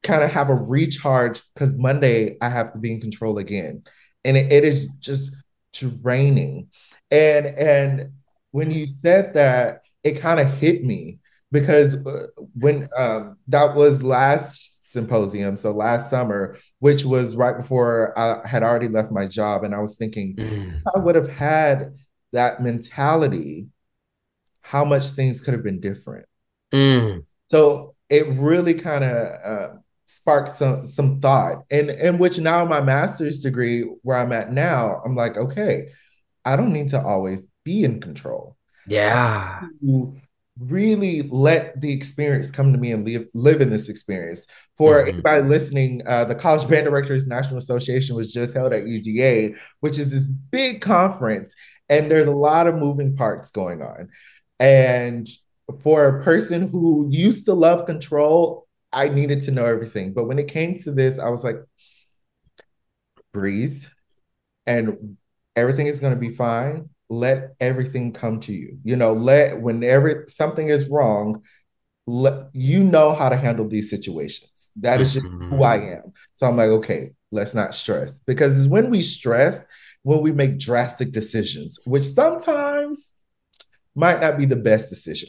[0.03, 3.85] kind of have a recharge because Monday I have to be in control again,
[4.25, 5.33] and it, it is just
[5.73, 6.69] draining.
[7.11, 8.13] And and
[8.51, 11.19] when you said that, it kind of hit me
[11.53, 18.19] because uh, when um, that was last symposium, so last summer, which was right before
[18.19, 20.81] I had already left my job, and I was thinking, mm.
[20.95, 21.95] I would have had
[22.33, 23.67] that mentality,
[24.63, 26.27] how much things could have been different.
[26.73, 27.25] Mm.
[27.51, 29.75] So it really kind of uh,
[30.07, 35.03] sparked some some thought, and in which now my master's degree, where I'm at now,
[35.05, 35.89] I'm like, okay,
[36.45, 38.57] I don't need to always be in control.
[38.87, 39.63] Yeah.
[39.83, 40.17] To
[40.59, 44.47] really let the experience come to me and live, live in this experience.
[44.79, 45.09] For mm-hmm.
[45.09, 49.99] anybody listening, uh, the College Band Directors National Association was just held at UGA, which
[49.99, 51.55] is this big conference,
[51.89, 54.09] and there's a lot of moving parts going on.
[54.61, 55.29] And
[55.81, 60.15] for a person who used to love control, I needed to know everything.
[60.15, 61.57] But when it came to this, I was like,
[63.33, 63.85] breathe,
[64.67, 65.19] and
[65.57, 68.79] everything is going to be fine let everything come to you.
[68.85, 71.43] You know, let whenever something is wrong,
[72.07, 74.71] let you know how to handle these situations.
[74.77, 75.51] That is just mm-hmm.
[75.51, 76.13] who I am.
[76.37, 79.67] So I'm like, okay, let's not stress because it's when we stress
[80.03, 83.13] when we make drastic decisions, which sometimes
[83.97, 85.29] might not be the best decision.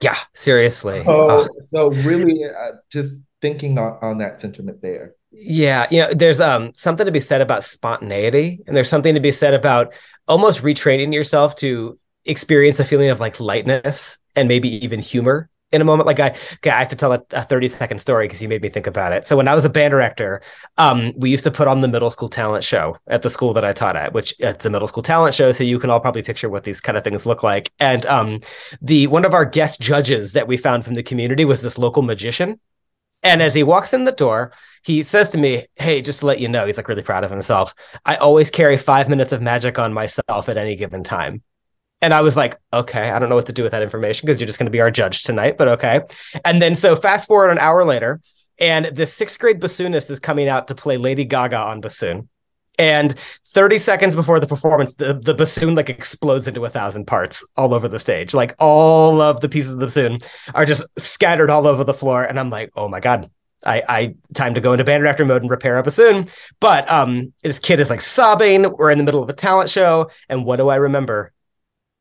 [0.00, 1.02] Yeah, seriously.
[1.04, 1.48] So, oh.
[1.74, 5.14] so really, uh, just thinking on, on that sentiment there.
[5.38, 9.20] Yeah, you know, there's um something to be said about spontaneity, and there's something to
[9.20, 9.92] be said about
[10.26, 15.82] almost retraining yourself to experience a feeling of like lightness and maybe even humor in
[15.82, 16.06] a moment.
[16.06, 18.62] Like i okay, i have to tell a, a 30 second story because you made
[18.62, 19.28] me think about it.
[19.28, 20.40] So when i was a band director
[20.78, 23.64] um, we used to put on the middle school talent show at the school that
[23.64, 26.22] i taught at which it's a middle school talent show so you can all probably
[26.22, 27.70] picture what these kind of things look like.
[27.78, 28.40] And um,
[28.80, 32.02] the one of our guest judges that we found from the community was this local
[32.02, 32.58] magician
[33.22, 34.52] and as he walks in the door,
[34.86, 37.30] he says to me, Hey, just to let you know, he's like really proud of
[37.32, 37.74] himself.
[38.04, 41.42] I always carry five minutes of magic on myself at any given time.
[42.00, 44.38] And I was like, okay, I don't know what to do with that information because
[44.38, 46.02] you're just going to be our judge tonight, but okay.
[46.44, 48.20] And then so fast forward an hour later,
[48.60, 52.28] and the sixth grade bassoonist is coming out to play Lady Gaga on bassoon.
[52.78, 53.12] And
[53.48, 57.74] 30 seconds before the performance, the, the bassoon like explodes into a thousand parts all
[57.74, 58.34] over the stage.
[58.34, 60.18] Like all of the pieces of the bassoon
[60.54, 62.22] are just scattered all over the floor.
[62.22, 63.30] And I'm like, oh my God,
[63.64, 66.28] I, I time to go into band director mode and repair a bassoon.
[66.60, 68.70] But um, this kid is like sobbing.
[68.76, 70.10] We're in the middle of a talent show.
[70.28, 71.32] And what do I remember?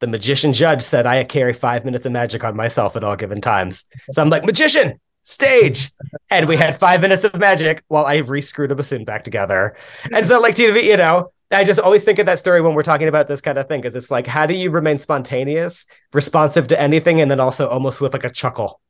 [0.01, 3.41] The magician judge said I carry five minutes of magic on myself at all given
[3.41, 3.85] times.
[4.11, 5.91] So I'm like, magician, stage.
[6.29, 9.75] And we had five minutes of magic while I rescrewed a bassoon back together.
[10.11, 13.07] And so, like, you know, I just always think of that story when we're talking
[13.07, 16.79] about this kind of thing because it's like, how do you remain spontaneous, responsive to
[16.79, 18.81] anything, and then also almost with like a chuckle?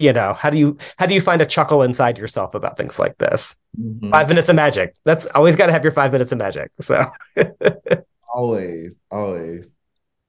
[0.00, 2.98] You know, how do you how do you find a chuckle inside yourself about things
[2.98, 3.54] like this?
[3.78, 4.10] Mm-hmm.
[4.10, 4.96] Five minutes of magic.
[5.04, 6.72] That's always got to have your five minutes of magic.
[6.80, 7.04] So
[8.34, 9.68] always, always.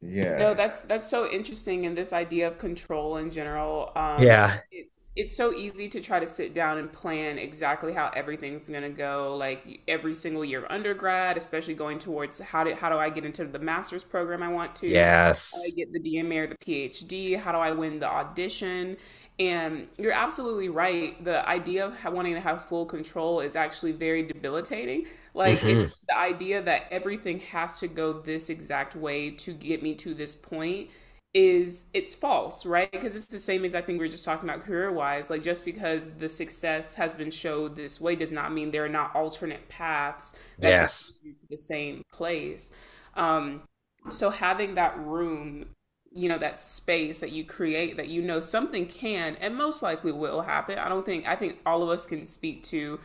[0.02, 0.38] Yeah.
[0.40, 3.94] No, that's that's so interesting in this idea of control in general.
[3.96, 4.60] Um, yeah.
[4.72, 8.84] It, it's so easy to try to sit down and plan exactly how everything's going
[8.84, 12.98] to go like every single year of undergrad especially going towards how do how do
[12.98, 16.00] I get into the master's program I want to yes how do I get the
[16.00, 18.96] DMA or the PhD how do I win the audition
[19.40, 24.24] and you're absolutely right the idea of wanting to have full control is actually very
[24.24, 25.80] debilitating like mm-hmm.
[25.80, 30.14] it's the idea that everything has to go this exact way to get me to
[30.14, 30.90] this point
[31.34, 32.92] is it's false, right?
[32.92, 35.30] Because it's the same as I think we are just talking about career wise.
[35.30, 38.90] Like just because the success has been showed this way does not mean there are
[38.90, 41.20] not alternate paths that yes.
[41.24, 42.72] to the same place.
[43.16, 43.62] Um,
[44.10, 45.68] so having that room,
[46.14, 50.12] you know, that space that you create that you know something can and most likely
[50.12, 50.78] will happen.
[50.78, 53.00] I don't think I think all of us can speak to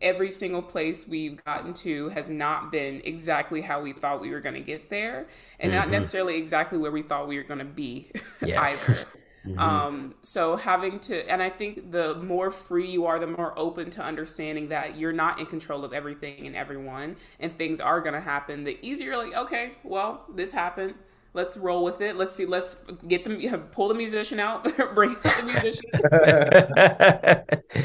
[0.00, 4.40] every single place we've gotten to has not been exactly how we thought we were
[4.40, 5.26] going to get there
[5.60, 5.80] and mm-hmm.
[5.80, 8.10] not necessarily exactly where we thought we were going to be
[8.42, 8.98] either.
[9.46, 9.58] Mm-hmm.
[9.58, 13.90] Um, so having to, and I think the more free you are, the more open
[13.90, 18.14] to understanding that you're not in control of everything and everyone, and things are going
[18.14, 18.62] to happen.
[18.62, 20.94] The easier, like, okay, well, this happened.
[21.34, 22.16] Let's roll with it.
[22.16, 22.44] Let's see.
[22.44, 22.74] Let's
[23.08, 23.40] get them.
[23.72, 24.64] Pull the musician out.
[24.94, 25.90] Bring out the musician.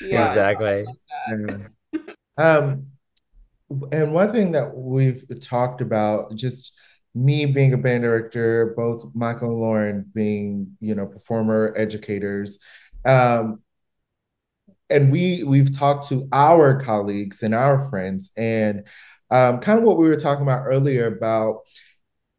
[0.00, 0.86] yeah, exactly.
[2.38, 2.86] um,
[3.92, 6.72] and one thing that we've talked about, just
[7.14, 12.58] me being a band director, both Michael and Lauren being, you know, performer educators,
[13.04, 13.60] um,
[14.88, 18.86] and we we've talked to our colleagues and our friends, and
[19.30, 21.60] um, kind of what we were talking about earlier about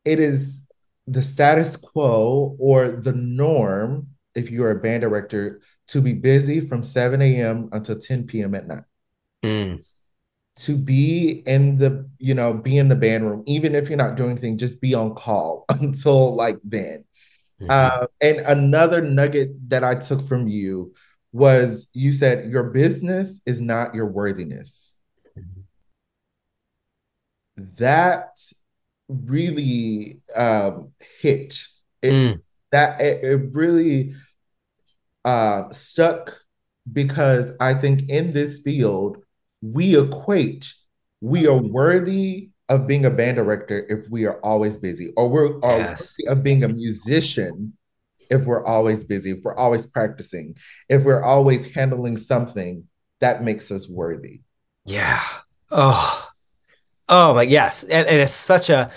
[0.06, 0.62] it is
[1.08, 6.84] the status quo or the norm if you're a band director to be busy from
[6.84, 7.70] 7 a.m.
[7.72, 8.56] until 10 p.m.
[8.56, 8.84] at night.
[9.43, 9.84] Mm.
[10.58, 14.16] To be in the, you know, be in the band room, even if you're not
[14.16, 17.04] doing anything, just be on call until like then.
[17.60, 17.68] Mm-hmm.
[17.70, 20.93] Uh, and another nugget that I took from you
[21.34, 24.95] was you said your business is not your worthiness.
[25.38, 25.62] Mm-hmm.
[27.78, 28.39] That
[29.26, 30.91] really um,
[31.22, 31.62] hit.
[32.01, 32.41] It, mm.
[32.72, 34.14] That it, it really
[35.26, 36.39] uh, stuck
[36.91, 39.18] because I think in this field
[39.62, 40.74] we equate
[41.22, 45.59] we are worthy of being a band director if we are always busy, or we're
[45.62, 46.16] yes.
[46.28, 47.74] of being a musician
[48.30, 50.55] if we're always busy, if we're always practicing,
[50.88, 52.88] if we're always handling something
[53.20, 54.41] that makes us worthy.
[54.86, 55.22] Yeah.
[55.70, 56.28] Oh,
[57.12, 58.89] oh my yes, and, and it's such a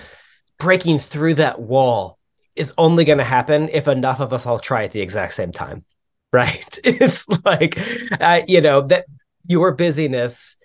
[0.58, 2.18] breaking through that wall
[2.56, 5.52] is only going to happen if enough of us all try at the exact same
[5.52, 5.84] time,
[6.32, 6.78] right?
[6.84, 7.78] It's like,
[8.20, 9.04] uh, you know that
[9.46, 10.56] your busyness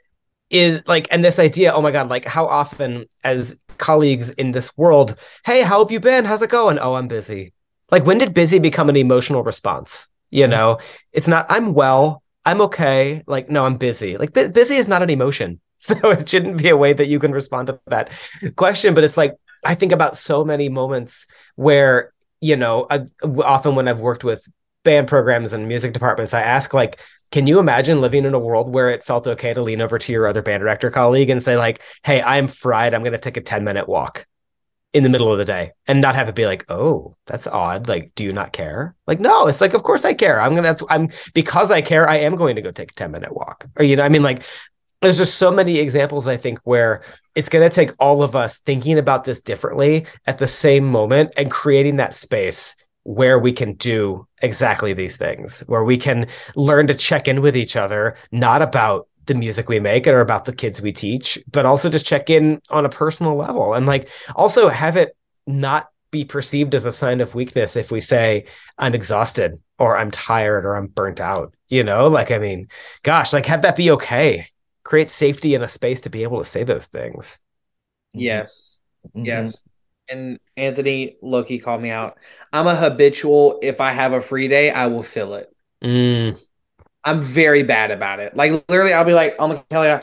[0.49, 4.75] is like and this idea oh my god like how often as colleagues in this
[4.77, 6.25] world hey how have you been?
[6.25, 6.79] How's it going?
[6.79, 7.53] Oh i'm busy.
[7.91, 10.07] Like when did busy become an emotional response?
[10.31, 10.51] You mm-hmm.
[10.51, 10.79] know
[11.11, 13.23] it's not i'm well i'm okay.
[13.27, 14.17] Like no i'm busy.
[14.17, 17.19] Like bu- busy is not an emotion so it shouldn't be a way that you
[17.19, 18.11] can respond to that
[18.55, 23.75] question but it's like i think about so many moments where you know I, often
[23.75, 24.45] when i've worked with
[24.83, 26.99] band programs and music departments i ask like
[27.31, 30.11] can you imagine living in a world where it felt okay to lean over to
[30.11, 32.93] your other band director colleague and say like hey i'm fried.
[32.93, 34.25] I'm going to take a 10 minute walk
[34.91, 37.87] in the middle of the day and not have it be like oh that's odd.
[37.87, 40.41] Like do you not care like no it's like of course i care.
[40.41, 43.11] I'm gonna that's i'm because i care i am going to go take a 10
[43.11, 44.43] minute walk or you know i mean like
[45.01, 47.01] there's just so many examples i think where
[47.35, 51.33] it's going to take all of us thinking about this differently at the same moment
[51.37, 56.85] and creating that space where we can do exactly these things, where we can learn
[56.87, 60.53] to check in with each other, not about the music we make or about the
[60.53, 64.69] kids we teach, but also just check in on a personal level and like also
[64.69, 65.15] have it
[65.47, 68.45] not be perceived as a sign of weakness if we say
[68.77, 71.53] I'm exhausted or I'm tired or I'm burnt out.
[71.67, 72.67] You know, like I mean,
[73.03, 74.47] gosh, like have that be okay.
[74.83, 77.39] Create safety in a space to be able to say those things.
[78.13, 78.77] Yes.
[79.07, 79.25] Mm-hmm.
[79.25, 79.61] Yes
[80.09, 82.17] and Anthony Loki called me out.
[82.51, 83.59] I'm a habitual.
[83.61, 85.53] If I have a free day, I will fill it.
[85.83, 86.39] Mm.
[87.03, 88.35] I'm very bad about it.
[88.35, 90.01] Like literally, I'll be like, "Oh my Kelly,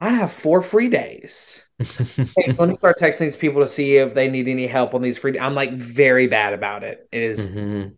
[0.00, 3.96] I have four free days." hey, so let me start texting these people to see
[3.96, 5.38] if they need any help on these free.
[5.38, 7.08] I'm like very bad about it.
[7.12, 7.94] It is mm-hmm.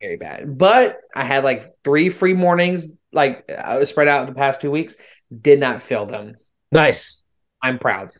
[0.00, 0.56] very bad.
[0.56, 4.60] But I had like three free mornings, like I was spread out in the past
[4.60, 4.96] two weeks.
[5.40, 6.36] Did not fill them.
[6.72, 7.22] Nice.
[7.62, 8.10] I'm proud.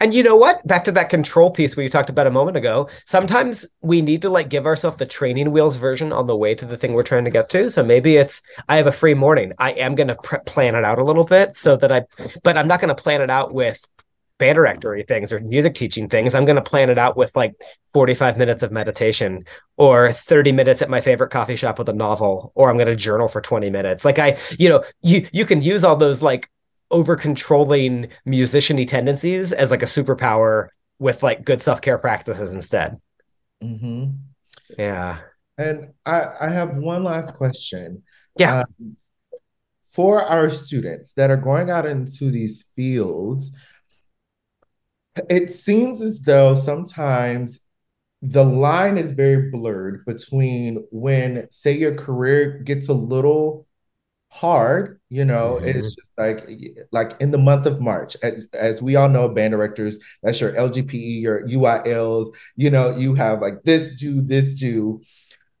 [0.00, 0.64] And you know what?
[0.66, 2.88] Back to that control piece we talked about a moment ago.
[3.06, 6.64] Sometimes we need to like give ourselves the training wheels version on the way to
[6.64, 7.70] the thing we're trying to get to.
[7.70, 9.52] So maybe it's I have a free morning.
[9.58, 12.02] I am going to pre- plan it out a little bit so that I,
[12.42, 13.84] but I'm not going to plan it out with
[14.42, 16.34] band directory things or music teaching things.
[16.34, 17.54] I'm going to plan it out with like
[17.92, 19.44] 45 minutes of meditation
[19.76, 22.96] or 30 minutes at my favorite coffee shop with a novel or I'm going to
[22.96, 24.04] journal for 20 minutes.
[24.04, 26.50] Like I, you know, you you can use all those like
[26.92, 30.68] over controlling musiciany tendencies as like a superpower
[30.98, 33.00] with like good self-care practices instead
[33.64, 34.10] mm-hmm.
[34.78, 35.18] yeah
[35.58, 38.02] and i i have one last question
[38.36, 38.96] yeah um,
[39.88, 43.50] for our students that are going out into these fields
[45.28, 47.60] it seems as though sometimes
[48.22, 53.66] the line is very blurred between when say your career gets a little
[54.28, 55.68] hard you know mm-hmm.
[55.68, 56.48] it's just like
[56.90, 60.52] like in the month of march as, as we all know band directors that's your
[60.52, 65.02] lgpe your uils you know you have like this due this due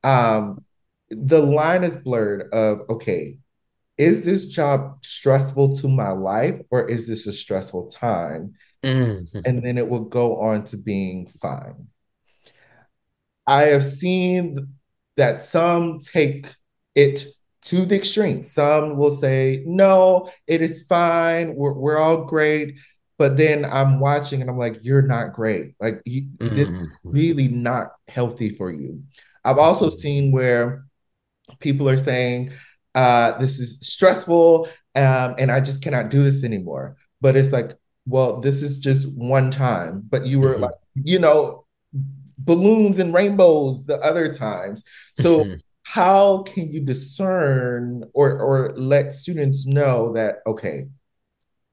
[0.04, 0.64] um
[1.10, 3.36] the line is blurred of okay
[3.98, 9.38] is this job stressful to my life or is this a stressful time mm-hmm.
[9.44, 11.86] and then it will go on to being fine
[13.46, 14.68] i have seen
[15.16, 16.46] that some take
[16.94, 17.26] it
[17.62, 18.42] to the extreme.
[18.42, 21.54] Some will say, no, it is fine.
[21.54, 22.78] We're, we're all great.
[23.18, 25.74] But then I'm watching and I'm like, you're not great.
[25.80, 26.56] Like, you, mm-hmm.
[26.56, 27.10] this is mm-hmm.
[27.10, 29.02] really not healthy for you.
[29.44, 29.98] I've also mm-hmm.
[29.98, 30.84] seen where
[31.60, 32.52] people are saying,
[32.94, 36.96] uh, this is stressful um, and I just cannot do this anymore.
[37.20, 37.76] But it's like,
[38.06, 40.02] well, this is just one time.
[40.08, 40.62] But you were mm-hmm.
[40.62, 41.66] like, you know,
[42.38, 44.82] balloons and rainbows the other times.
[45.14, 50.86] So, mm-hmm how can you discern or or let students know that okay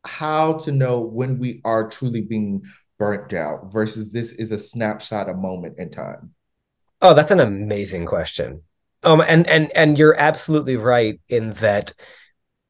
[0.06, 2.64] how to know when we are truly being
[2.98, 6.32] burnt out versus this is a snapshot a moment in time
[7.02, 8.62] oh that's an amazing question
[9.04, 11.94] um and and and you're absolutely right in that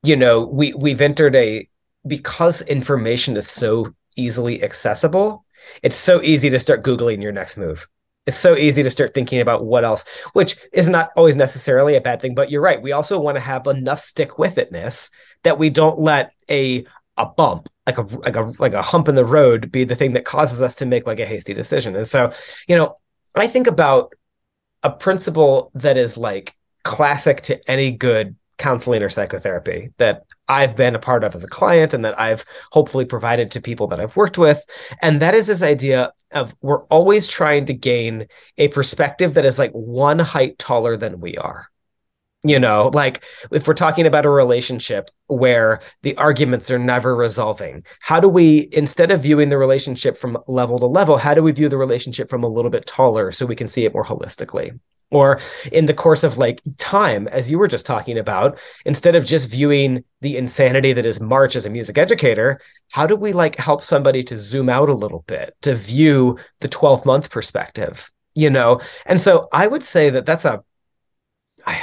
[0.03, 1.67] you know we we've entered a
[2.09, 5.45] because information is so easily accessible
[5.83, 7.87] it's so easy to start googling your next move
[8.25, 12.01] It's so easy to start thinking about what else, which is not always necessarily a
[12.01, 12.35] bad thing.
[12.35, 12.81] But you're right.
[12.81, 15.09] We also want to have enough stick with itness
[15.43, 16.85] that we don't let a
[17.17, 20.13] a bump like a like a like a hump in the road be the thing
[20.13, 21.95] that causes us to make like a hasty decision.
[21.95, 22.31] And so,
[22.67, 22.97] you know,
[23.35, 24.13] I think about
[24.83, 30.93] a principle that is like classic to any good counseling or psychotherapy that I've been
[30.93, 34.15] a part of as a client and that I've hopefully provided to people that I've
[34.15, 34.63] worked with.
[35.01, 39.57] And that is this idea of we're always trying to gain a perspective that is
[39.57, 41.69] like one height taller than we are
[42.43, 47.83] you know like if we're talking about a relationship where the arguments are never resolving
[47.99, 51.51] how do we instead of viewing the relationship from level to level how do we
[51.51, 54.77] view the relationship from a little bit taller so we can see it more holistically?
[55.11, 55.39] Or
[55.71, 59.49] in the course of like time as you were just talking about instead of just
[59.49, 62.61] viewing the insanity that is march as a music educator
[62.91, 66.67] how do we like help somebody to zoom out a little bit to view the
[66.67, 68.79] 12 month perspective you know?
[69.07, 70.63] And so i would say that that's a
[71.65, 71.81] I,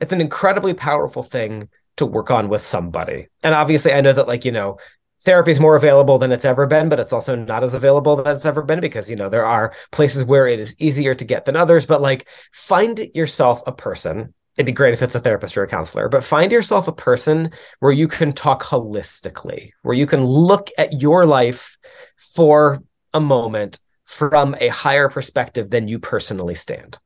[0.00, 3.28] it's an incredibly powerful thing to work on with somebody.
[3.42, 4.78] And obviously, I know that like you know,
[5.20, 8.38] therapy is more available than it's ever been, but it's also not as available as
[8.38, 11.44] it's ever been because you know there are places where it is easier to get
[11.44, 11.86] than others.
[11.86, 14.34] But like, find yourself a person.
[14.56, 17.52] It'd be great if it's a therapist or a counselor, but find yourself a person
[17.80, 21.78] where you can talk holistically, where you can look at your life
[22.16, 22.82] for
[23.14, 26.98] a moment from a higher perspective than you personally stand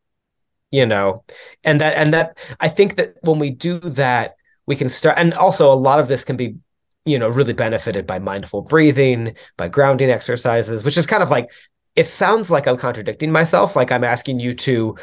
[0.70, 1.24] you know
[1.64, 4.34] and that and that i think that when we do that
[4.66, 6.56] we can start and also a lot of this can be
[7.04, 11.48] you know really benefited by mindful breathing by grounding exercises which is kind of like
[11.94, 14.96] it sounds like i'm contradicting myself like i'm asking you to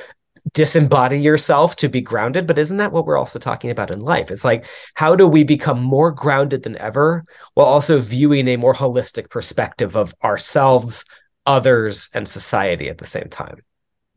[0.51, 4.29] disembody yourself to be grounded but isn't that what we're also talking about in life?
[4.29, 8.73] It's like how do we become more grounded than ever while also viewing a more
[8.73, 11.05] holistic perspective of ourselves
[11.45, 13.57] others and society at the same time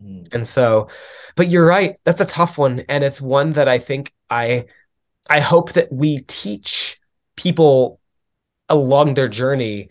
[0.03, 0.32] Mm.
[0.32, 0.88] And so,
[1.34, 1.97] but you're right.
[2.05, 2.80] That's a tough one.
[2.88, 4.66] And it's one that I think I,
[5.28, 7.01] I hope that we teach
[7.36, 8.01] people
[8.68, 9.88] along their journey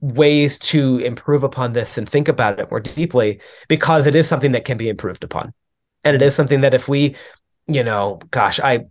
[0.00, 4.52] ways to improve upon this and think about it more deeply because it is something
[4.52, 5.52] that can be improved upon.
[6.04, 7.14] And it is something that if we,
[7.68, 8.86] you know, gosh, I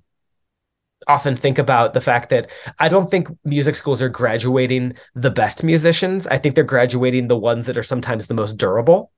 [1.08, 2.50] often think about the fact that
[2.80, 6.28] I don't think music schools are graduating the best musicians.
[6.28, 9.12] I think they're graduating the ones that are sometimes the most durable.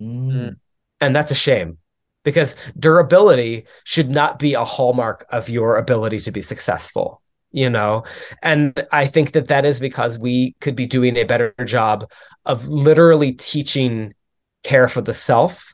[0.00, 0.56] Mm.
[1.00, 1.78] And that's a shame
[2.24, 7.22] because durability should not be a hallmark of your ability to be successful
[7.56, 8.04] you know?
[8.42, 12.08] And i think that that is because we could be doing a better job
[12.44, 14.14] of literally teaching
[14.62, 15.72] care for the self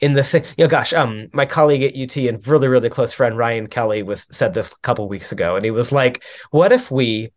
[0.00, 3.12] in the same you know gosh um my colleague at ut and really really close
[3.12, 5.56] friend ryan kelly was said this a couple weeks ago.
[5.56, 7.30] And he was like what if we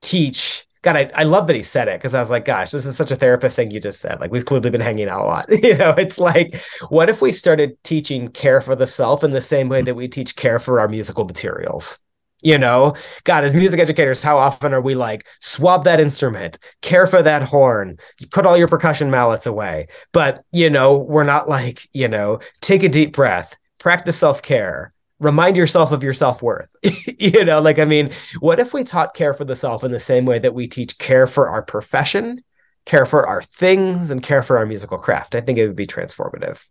[0.00, 2.86] teach God, I, I love that he said it because I was like, gosh, this
[2.86, 4.20] is such a therapist thing you just said.
[4.20, 5.46] Like, we've clearly been hanging out a lot.
[5.64, 9.40] you know, it's like, what if we started teaching care for the self in the
[9.40, 11.98] same way that we teach care for our musical materials?
[12.40, 17.08] You know, God, as music educators, how often are we like, swab that instrument, care
[17.08, 17.98] for that horn,
[18.30, 19.88] put all your percussion mallets away?
[20.12, 24.92] But, you know, we're not like, you know, take a deep breath, practice self care,
[25.18, 26.68] remind yourself of your self-worth.
[27.18, 29.98] You know like i mean what if we taught care for the self in the
[29.98, 32.44] same way that we teach care for our profession
[32.84, 35.34] care for our things and care for our musical craft?
[35.34, 36.64] I think it would be transformative.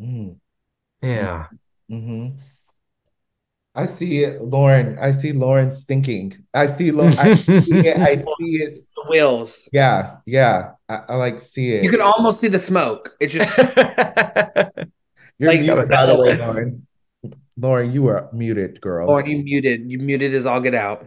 [0.00, 0.36] Mm.
[1.02, 1.46] yeah.
[1.90, 2.38] Mm-hmm.
[3.74, 4.98] i see it lauren.
[4.98, 6.44] I see lauren's thinking.
[6.52, 7.98] I see lauren i see it.
[7.98, 8.88] I see it.
[8.96, 9.68] The wheels.
[9.72, 10.72] Yeah yeah.
[10.88, 11.84] I, I, like see it.
[11.84, 13.14] You can almost see the smoke.
[13.20, 13.56] It just
[15.38, 16.86] you're like, muted, by the way lauren
[17.60, 19.06] Lauren, you are muted, girl.
[19.06, 19.90] Lauren, you muted.
[19.90, 21.06] You muted as all get out.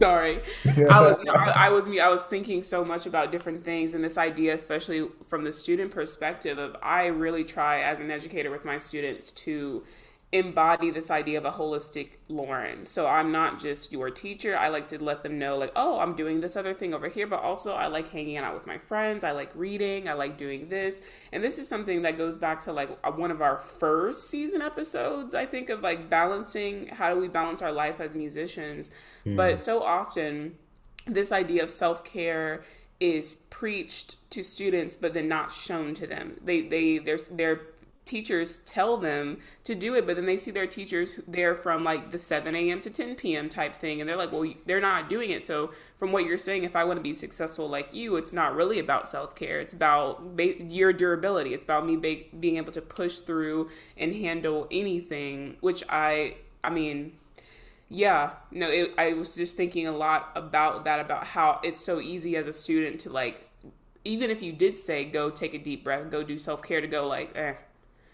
[0.00, 3.92] Sorry, I was no, I, I was I was thinking so much about different things,
[3.92, 8.50] and this idea, especially from the student perspective, of I really try as an educator
[8.50, 9.84] with my students to
[10.32, 12.86] embody this idea of a holistic Lauren.
[12.86, 14.56] So I'm not just your teacher.
[14.56, 17.26] I like to let them know, like, oh, I'm doing this other thing over here,
[17.26, 19.24] but also I like hanging out with my friends.
[19.24, 20.08] I like reading.
[20.08, 21.00] I like doing this.
[21.32, 25.34] And this is something that goes back to like one of our first season episodes,
[25.34, 28.90] I think, of like balancing how do we balance our life as musicians.
[29.26, 29.36] Mm.
[29.36, 30.56] But so often,
[31.06, 32.62] this idea of self care
[33.00, 37.60] is preached to students but then not shown to them they they they're they're
[38.04, 42.10] teachers tell them to do it, but then they see their teachers there from like
[42.10, 42.80] the 7 a.m.
[42.80, 43.48] to 10 p.m.
[43.48, 45.42] type thing, and they're like, well, they're not doing it.
[45.42, 48.54] So, from what you're saying, if I want to be successful like you, it's not
[48.54, 49.60] really about self care.
[49.60, 51.54] It's about ba- your durability.
[51.54, 56.70] It's about me ba- being able to push through and handle anything, which I, I
[56.70, 57.12] mean,
[57.88, 62.00] yeah, no, it, I was just thinking a lot about that, about how it's so
[62.00, 63.46] easy as a student to like
[64.04, 66.86] even if you did say go take a deep breath, go do self care to
[66.86, 67.54] go like, eh.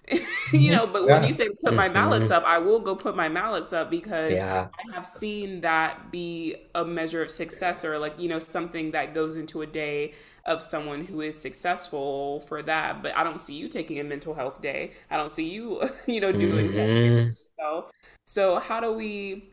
[0.53, 1.19] you know, but yeah.
[1.19, 1.95] when you say put my mm-hmm.
[1.95, 4.69] mallets up, I will go put my mallets up because yeah.
[4.73, 9.15] I have seen that be a measure of success or like, you know, something that
[9.15, 13.03] goes into a day of someone who is successful for that.
[13.03, 14.93] But I don't see you taking a mental health day.
[15.11, 17.31] I don't see you, you know, doing mm-hmm.
[17.59, 17.87] so.
[18.25, 19.51] So how do we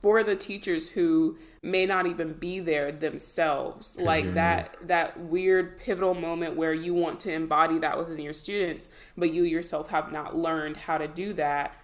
[0.00, 4.34] for the teachers who may not even be there themselves like mm-hmm.
[4.34, 9.32] that that weird pivotal moment where you want to embody that within your students but
[9.32, 11.74] you yourself have not learned how to do that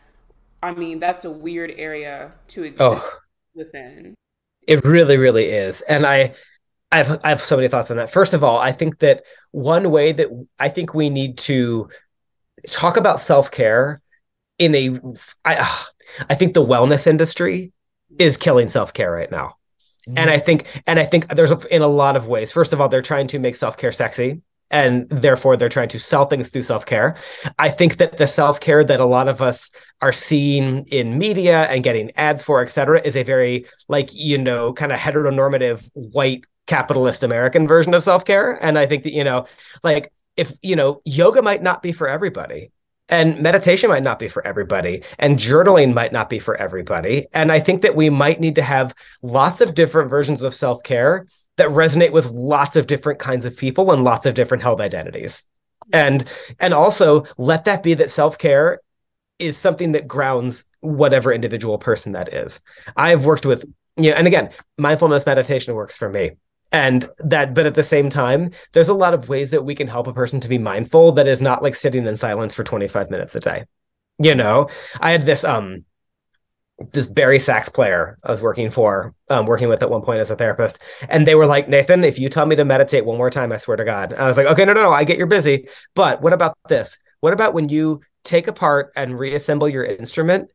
[0.63, 3.19] i mean that's a weird area to exist oh,
[3.55, 4.15] within
[4.67, 6.35] it really really is and i
[6.93, 8.13] I have, I have so many thoughts on that.
[8.13, 10.29] First of all, I think that one way that
[10.61, 11.89] I think we need to
[12.69, 14.01] talk about self care
[14.61, 15.01] in a,
[15.45, 15.87] I,
[16.31, 17.73] I think the wellness industry
[18.19, 19.57] is killing self-care right now.
[20.09, 20.19] Mm-hmm.
[20.19, 22.53] And I think and I think there's a, in a lot of ways.
[22.53, 26.25] First of all, they're trying to make self-care sexy and therefore they're trying to sell
[26.27, 27.17] things through self-care.
[27.59, 31.85] I think that the self-care that a lot of us are seeing in media and
[31.85, 36.45] getting ads for, et cetera, is a very like, you know, kind of heteronormative white
[36.67, 38.59] capitalist American version of self-care.
[38.63, 39.47] And I think that, you know,
[39.83, 42.73] like if, you know, yoga might not be for everybody
[43.09, 47.27] and meditation might not be for everybody and journaling might not be for everybody.
[47.33, 51.27] And i think that we might need to have lots of different versions of self-care
[51.57, 55.47] that resonate with lots of different kinds of people and lots of different health identities.
[55.93, 56.25] And
[56.61, 58.81] and also let that be that self-care
[59.39, 62.61] is something that grounds whatever individual person that is.
[62.97, 63.65] I've worked with
[63.97, 66.33] you know and again mindfulness meditation works for me
[66.75, 69.87] and that but at the same time there's a lot of ways that we can
[69.87, 73.11] help a person to be mindful that is not like sitting in silence for 25
[73.11, 73.65] minutes a day.
[74.19, 74.69] You know
[75.01, 75.85] i had this um
[76.93, 80.33] this bari sax player i was working for um, working with at one point as
[80.33, 80.83] a therapist.
[81.09, 83.57] And they were like nathan if you tell me to meditate one more time i
[83.57, 84.13] swear to god.
[84.13, 86.99] I was like okay no no no i get you're busy but what about this?
[87.21, 90.51] What about when you take apart and reassemble your instrument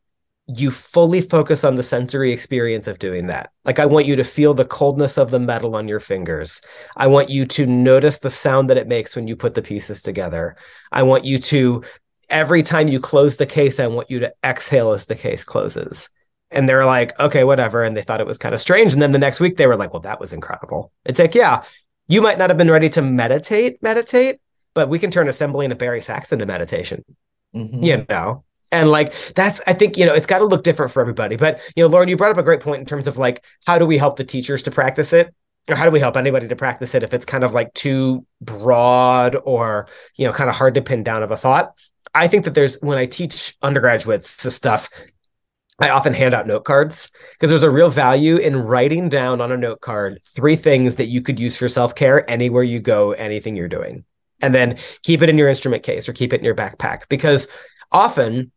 [0.56, 3.50] you fully focus on the sensory experience of doing that.
[3.64, 6.60] Like, I want you to feel the coldness of the metal on your fingers.
[6.96, 10.02] I want you to notice the sound that it makes when you put the pieces
[10.02, 10.56] together.
[10.92, 11.84] I want you to,
[12.28, 16.10] every time you close the case, I want you to exhale as the case closes.
[16.50, 17.84] And they're like, okay, whatever.
[17.84, 18.92] And they thought it was kind of strange.
[18.92, 20.92] And then the next week they were like, well, that was incredible.
[21.04, 21.62] It's like, yeah,
[22.08, 24.40] you might not have been ready to meditate, meditate,
[24.74, 27.04] but we can turn assembling a bari sax into meditation.
[27.54, 27.82] Mm-hmm.
[27.82, 31.00] You know, and like that's i think you know it's got to look different for
[31.00, 31.36] everybody.
[31.36, 33.78] But you know lauren you brought up a great point in terms of like how
[33.78, 35.34] do we help the teachers to practice it?
[35.68, 38.26] Or how do we help anybody to practice it if it's kind of like too
[38.40, 41.74] broad or you know kind of hard to pin down of a thought?
[42.14, 44.88] I think that there's when i teach undergraduates stuff
[45.80, 49.50] I often hand out note cards because there's a real value in writing down on
[49.50, 53.12] a note card three things that you could use for self care anywhere you go,
[53.12, 54.04] anything you're doing.
[54.42, 57.48] And then keep it in your instrument case or keep it in your backpack because
[57.90, 58.52] often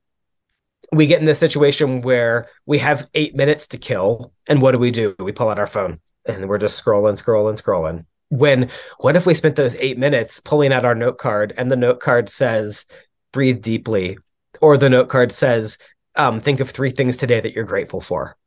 [0.96, 4.34] we get in this situation where we have eight minutes to kill.
[4.48, 5.16] And what do we do?
[5.20, 8.06] We pull out our phone and we're just scrolling, scrolling, scrolling.
[8.30, 8.70] When
[9.00, 12.00] what if we spent those eight minutes pulling out our note card and the note
[12.00, 12.86] card says,
[13.32, 14.18] breathe deeply,
[14.62, 15.78] or the note card says,
[16.16, 18.38] um, think of three things today that you're grateful for?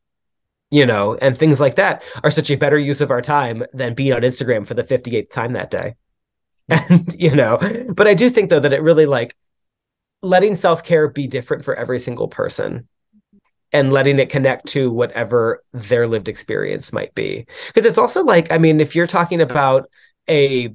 [0.69, 3.93] You know, and things like that are such a better use of our time than
[3.93, 5.95] being on Instagram for the 58th time that day.
[6.69, 7.57] And, you know,
[7.93, 9.37] but I do think though that it really like
[10.21, 12.87] letting self-care be different for every single person
[13.73, 17.45] and letting it connect to whatever their lived experience might be.
[17.67, 19.89] Because it's also like i mean if you're talking about
[20.29, 20.73] a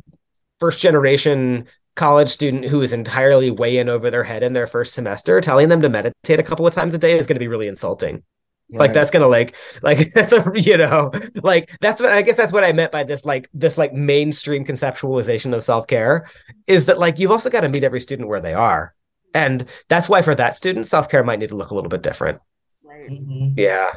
[0.61, 1.67] first generation
[1.97, 5.69] college student who is entirely way in over their head in their first semester telling
[5.69, 8.23] them to meditate a couple of times a day is going to be really insulting.
[8.71, 8.87] Right.
[8.87, 11.11] like that's gonna like like that's a you know
[11.43, 14.65] like that's what i guess that's what i meant by this like this like mainstream
[14.65, 16.27] conceptualization of self-care
[16.67, 18.95] is that like you've also got to meet every student where they are
[19.35, 22.41] and that's why for that student self-care might need to look a little bit different.
[22.85, 23.11] Right.
[23.11, 23.59] Mm-hmm.
[23.59, 23.93] yeah.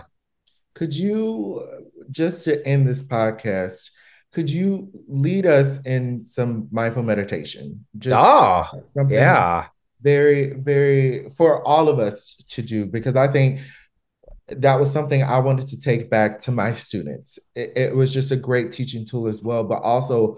[0.74, 1.68] Could you
[2.12, 3.90] just to end this podcast
[4.36, 7.86] could you lead us in some mindful meditation?
[7.98, 8.66] Just oh
[9.10, 9.68] yeah.
[10.02, 13.62] very very for all of us to do because i think
[14.50, 17.40] that was something i wanted to take back to my students.
[17.56, 20.36] It, it was just a great teaching tool as well but also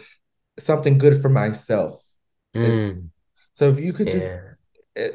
[0.59, 1.99] something good for myself.
[2.55, 3.09] Mm.
[3.55, 4.25] so if you could just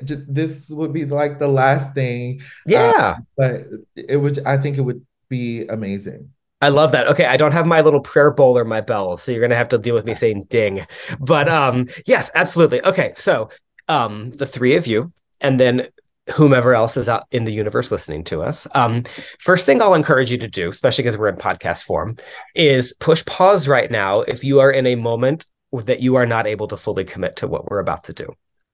[0.05, 2.41] just, this would be like the last thing.
[2.41, 3.17] Uh, yeah.
[3.37, 3.67] but
[3.97, 6.31] it would, I think it would be amazing.
[6.61, 7.09] I love that.
[7.09, 9.71] Okay, I don't have my little prayer bowl or my bell, so you're gonna have
[9.71, 10.87] to deal with me saying ding.
[11.19, 12.81] But um, yes, absolutely.
[12.85, 13.51] Okay, so
[13.89, 15.89] um, the three of you, and then
[16.31, 18.69] whomever else is out in the universe listening to us.
[18.77, 19.03] Um,
[19.41, 22.17] first thing I'll encourage you to do, especially because we're in podcast form,
[22.55, 26.47] is push pause right now if you are in a moment that you are not
[26.47, 28.33] able to fully commit to what we're about to do.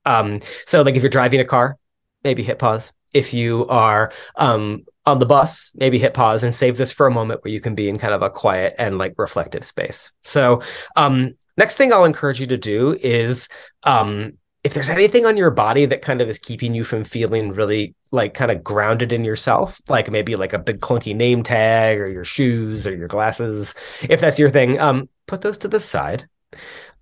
[0.09, 1.77] Um, so like if you're driving a car,
[2.25, 2.93] maybe hit pause.
[3.13, 7.11] If you are um, on the bus, maybe hit pause and save this for a
[7.11, 10.13] moment where you can be in kind of a quiet and like reflective space.
[10.23, 10.63] So
[10.97, 13.49] um, next thing I'll encourage you to do is
[13.85, 14.35] um,
[14.65, 17.95] if there's anything on your body that kind of is keeping you from feeling really
[18.11, 22.09] like kind of grounded in yourself, like maybe like a big clunky name tag or
[22.09, 23.75] your shoes or your glasses,
[24.09, 26.27] if that's your thing, um, put those to the side.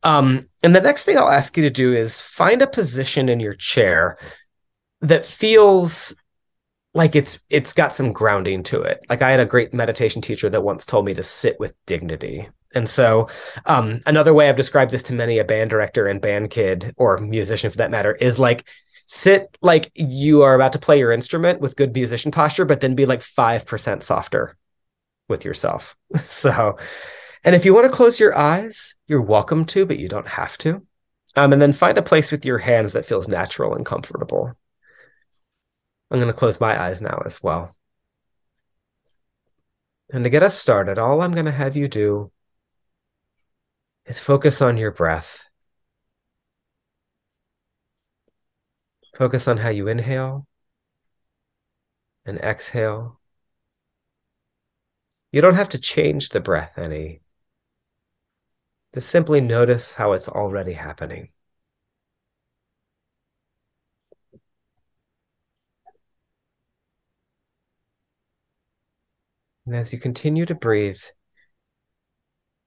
[0.02, 3.38] Um, and the next thing I'll ask you to do is find a position in
[3.38, 4.18] your chair
[5.00, 6.12] that feels
[6.92, 8.98] like it's it's got some grounding to it.
[9.08, 12.48] Like I had a great meditation teacher that once told me to sit with dignity.
[12.74, 13.28] And so
[13.66, 17.16] um, another way I've described this to many a band director and band kid or
[17.18, 18.66] musician for that matter is like
[19.06, 22.96] sit like you are about to play your instrument with good musician posture, but then
[22.96, 24.56] be like 5% softer
[25.28, 25.94] with yourself.
[26.24, 26.76] So,
[27.46, 30.58] and if you want to close your eyes, you're welcome to, but you don't have
[30.58, 30.84] to.
[31.36, 34.52] Um, and then find a place with your hands that feels natural and comfortable.
[36.10, 37.76] I'm going to close my eyes now as well.
[40.12, 42.32] And to get us started, all I'm going to have you do
[44.06, 45.44] is focus on your breath.
[49.14, 50.48] Focus on how you inhale
[52.24, 53.20] and exhale.
[55.30, 57.20] You don't have to change the breath any.
[58.96, 61.28] Just simply notice how it's already happening.
[69.66, 71.02] And as you continue to breathe,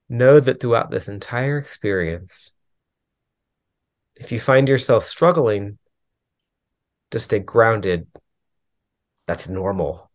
[0.07, 2.53] know that throughout this entire experience,
[4.15, 5.79] if you find yourself struggling
[7.09, 8.05] to stay grounded,
[9.25, 10.11] that's normal.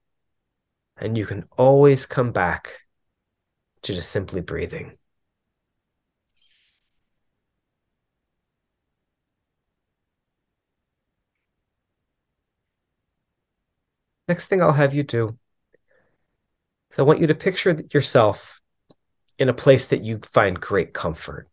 [0.97, 2.83] And you can always come back
[3.83, 4.97] to just simply breathing.
[14.29, 15.39] Next thing I'll have you do
[16.91, 18.61] is I want you to picture yourself
[19.39, 21.49] in a place that you find great comfort.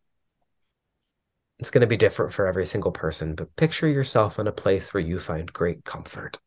[1.59, 4.93] It's going to be different for every single person, but picture yourself in a place
[4.93, 6.39] where you find great comfort.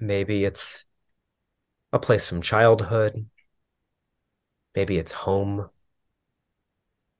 [0.00, 0.84] Maybe it's
[1.92, 3.26] a place from childhood.
[4.74, 5.70] Maybe it's home.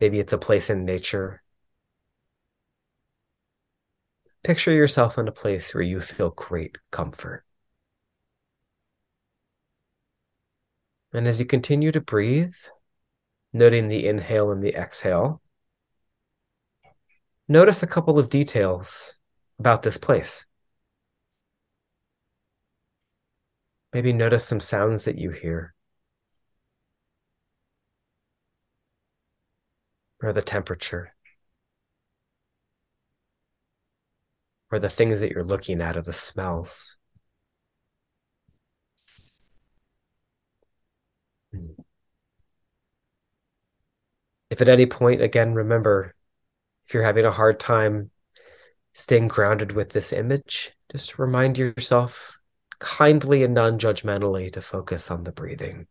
[0.00, 1.41] Maybe it's a place in nature.
[4.42, 7.44] Picture yourself in a place where you feel great comfort.
[11.12, 12.54] And as you continue to breathe,
[13.52, 15.40] noting the inhale and the exhale,
[17.46, 19.16] notice a couple of details
[19.60, 20.44] about this place.
[23.92, 25.74] Maybe notice some sounds that you hear.
[30.20, 31.14] Or the temperature.
[34.72, 36.96] Or the things that you're looking at or the smells.
[41.52, 41.82] Hmm.
[44.50, 46.14] If at any point, again, remember
[46.86, 48.10] if you're having a hard time
[48.94, 52.38] staying grounded with this image, just remind yourself
[52.78, 55.86] kindly and non judgmentally to focus on the breathing.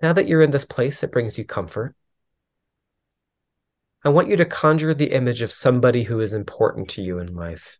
[0.00, 1.94] Now that you're in this place that brings you comfort,
[4.04, 7.34] I want you to conjure the image of somebody who is important to you in
[7.34, 7.78] life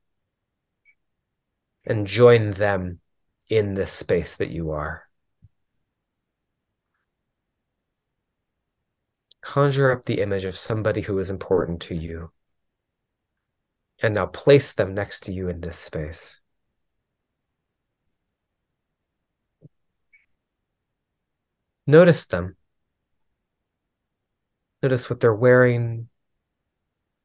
[1.84, 3.00] and join them
[3.50, 5.04] in this space that you are.
[9.42, 12.32] Conjure up the image of somebody who is important to you.
[14.02, 16.40] And now place them next to you in this space.
[21.86, 22.56] Notice them.
[24.82, 26.08] Notice what they're wearing,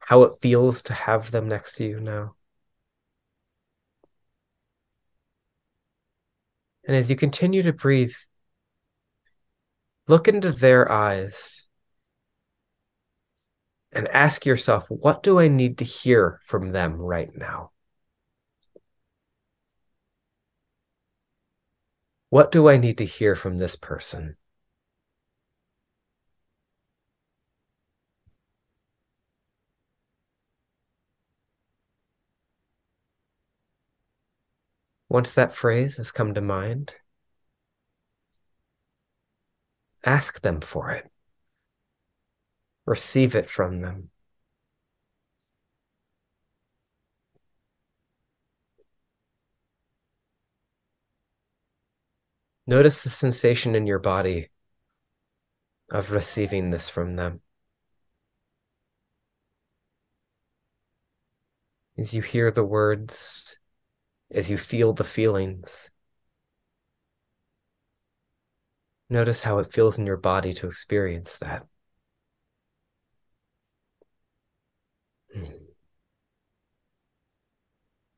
[0.09, 2.33] how it feels to have them next to you now.
[6.87, 8.15] And as you continue to breathe,
[10.07, 11.67] look into their eyes
[13.91, 17.69] and ask yourself, what do I need to hear from them right now?
[22.31, 24.37] What do I need to hear from this person?
[35.09, 36.95] Once that phrase has come to mind,
[40.05, 41.11] ask them for it,
[42.85, 44.11] receive it from them.
[52.67, 54.49] Notice the sensation in your body
[55.91, 57.41] of receiving this from them.
[61.97, 63.57] As you hear the words,
[64.31, 65.91] as you feel the feelings,
[69.09, 71.65] notice how it feels in your body to experience that.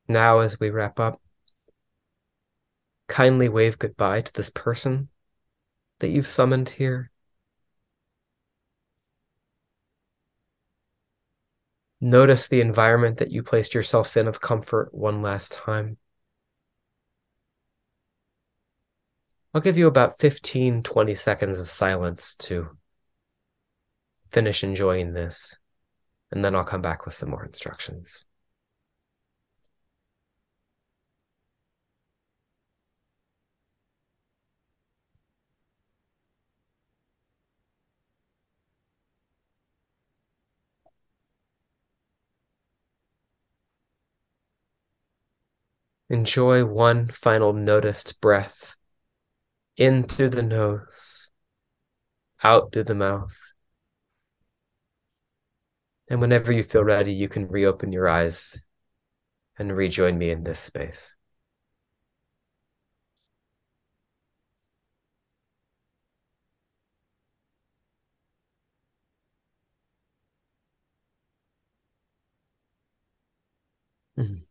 [0.08, 1.20] Now, as we wrap up,
[3.08, 5.08] kindly wave goodbye to this person
[6.00, 7.10] that you've summoned here.
[12.00, 15.98] Notice the environment that you placed yourself in of comfort one last time.
[19.54, 22.70] I'll give you about 15, 20 seconds of silence to
[24.30, 25.58] finish enjoying this,
[26.30, 28.24] and then I'll come back with some more instructions.
[46.08, 48.76] Enjoy one final noticed breath
[49.76, 51.30] in through the nose,
[52.42, 53.34] out through the mouth.
[56.08, 58.62] And whenever you feel ready, you can reopen your eyes
[59.58, 61.16] and rejoin me in this space.
[74.16, 74.42] Mm-hmm.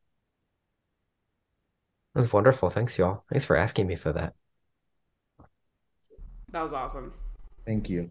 [2.13, 2.69] That was wonderful.
[2.69, 3.25] Thanks, y'all.
[3.29, 4.33] Thanks for asking me for that.
[6.51, 7.13] That was awesome.
[7.65, 8.09] Thank you.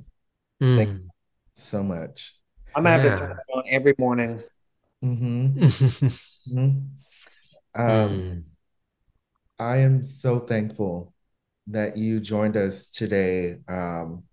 [0.63, 0.77] Mm.
[0.77, 1.11] Thank you
[1.57, 2.35] so much.
[2.75, 4.43] I'm gonna have to turn it on every morning.
[5.03, 5.47] hmm
[6.53, 6.69] hmm
[7.75, 8.43] Um, Mm.
[9.59, 11.13] I am so thankful
[11.67, 14.25] that you joined us today um,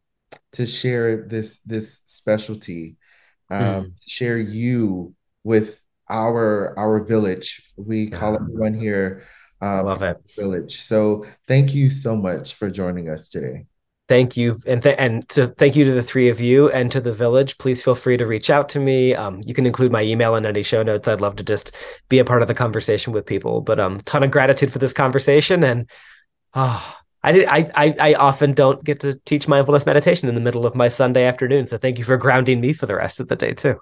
[0.53, 2.97] to share this this specialty,
[3.51, 3.84] um, Mm.
[3.95, 7.72] to share you with our our village.
[7.76, 8.39] We call Yeah.
[8.41, 9.24] everyone here
[9.62, 10.18] um, love it.
[10.38, 10.82] village.
[10.82, 13.66] So thank you so much for joining us today.
[14.08, 17.01] Thank you, and th- and so thank you to the three of you and to
[17.01, 17.58] the village.
[17.58, 19.14] Please feel free to reach out to me.
[19.14, 21.10] Um, you can include my email in any show notes.
[21.10, 21.76] I'd love to just
[22.08, 23.60] be a part of the conversation with people.
[23.60, 25.89] But um, ton of gratitude for this conversation, and
[26.53, 27.47] oh, I did.
[27.49, 30.88] I, I I often don't get to teach mindfulness meditation in the middle of my
[30.88, 31.68] Sunday afternoon.
[31.68, 33.78] So thank you for grounding me for the rest of the day too.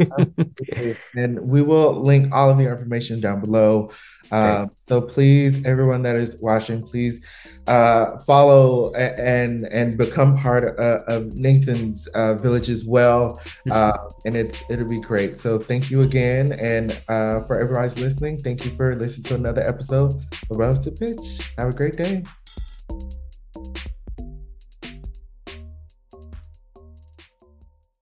[1.14, 3.92] And we will link all of your information down below.
[4.30, 7.20] Um, so please, everyone that is watching, please
[7.66, 13.40] uh, follow and and become part of, of Nathan's uh, village as well.
[13.70, 15.38] Uh, and it's it'll be great.
[15.38, 19.62] So thank you again, and uh, for everybody's listening, thank you for listening to another
[19.62, 20.14] episode
[20.50, 21.54] of Rose to Pitch.
[21.58, 22.24] Have a great day.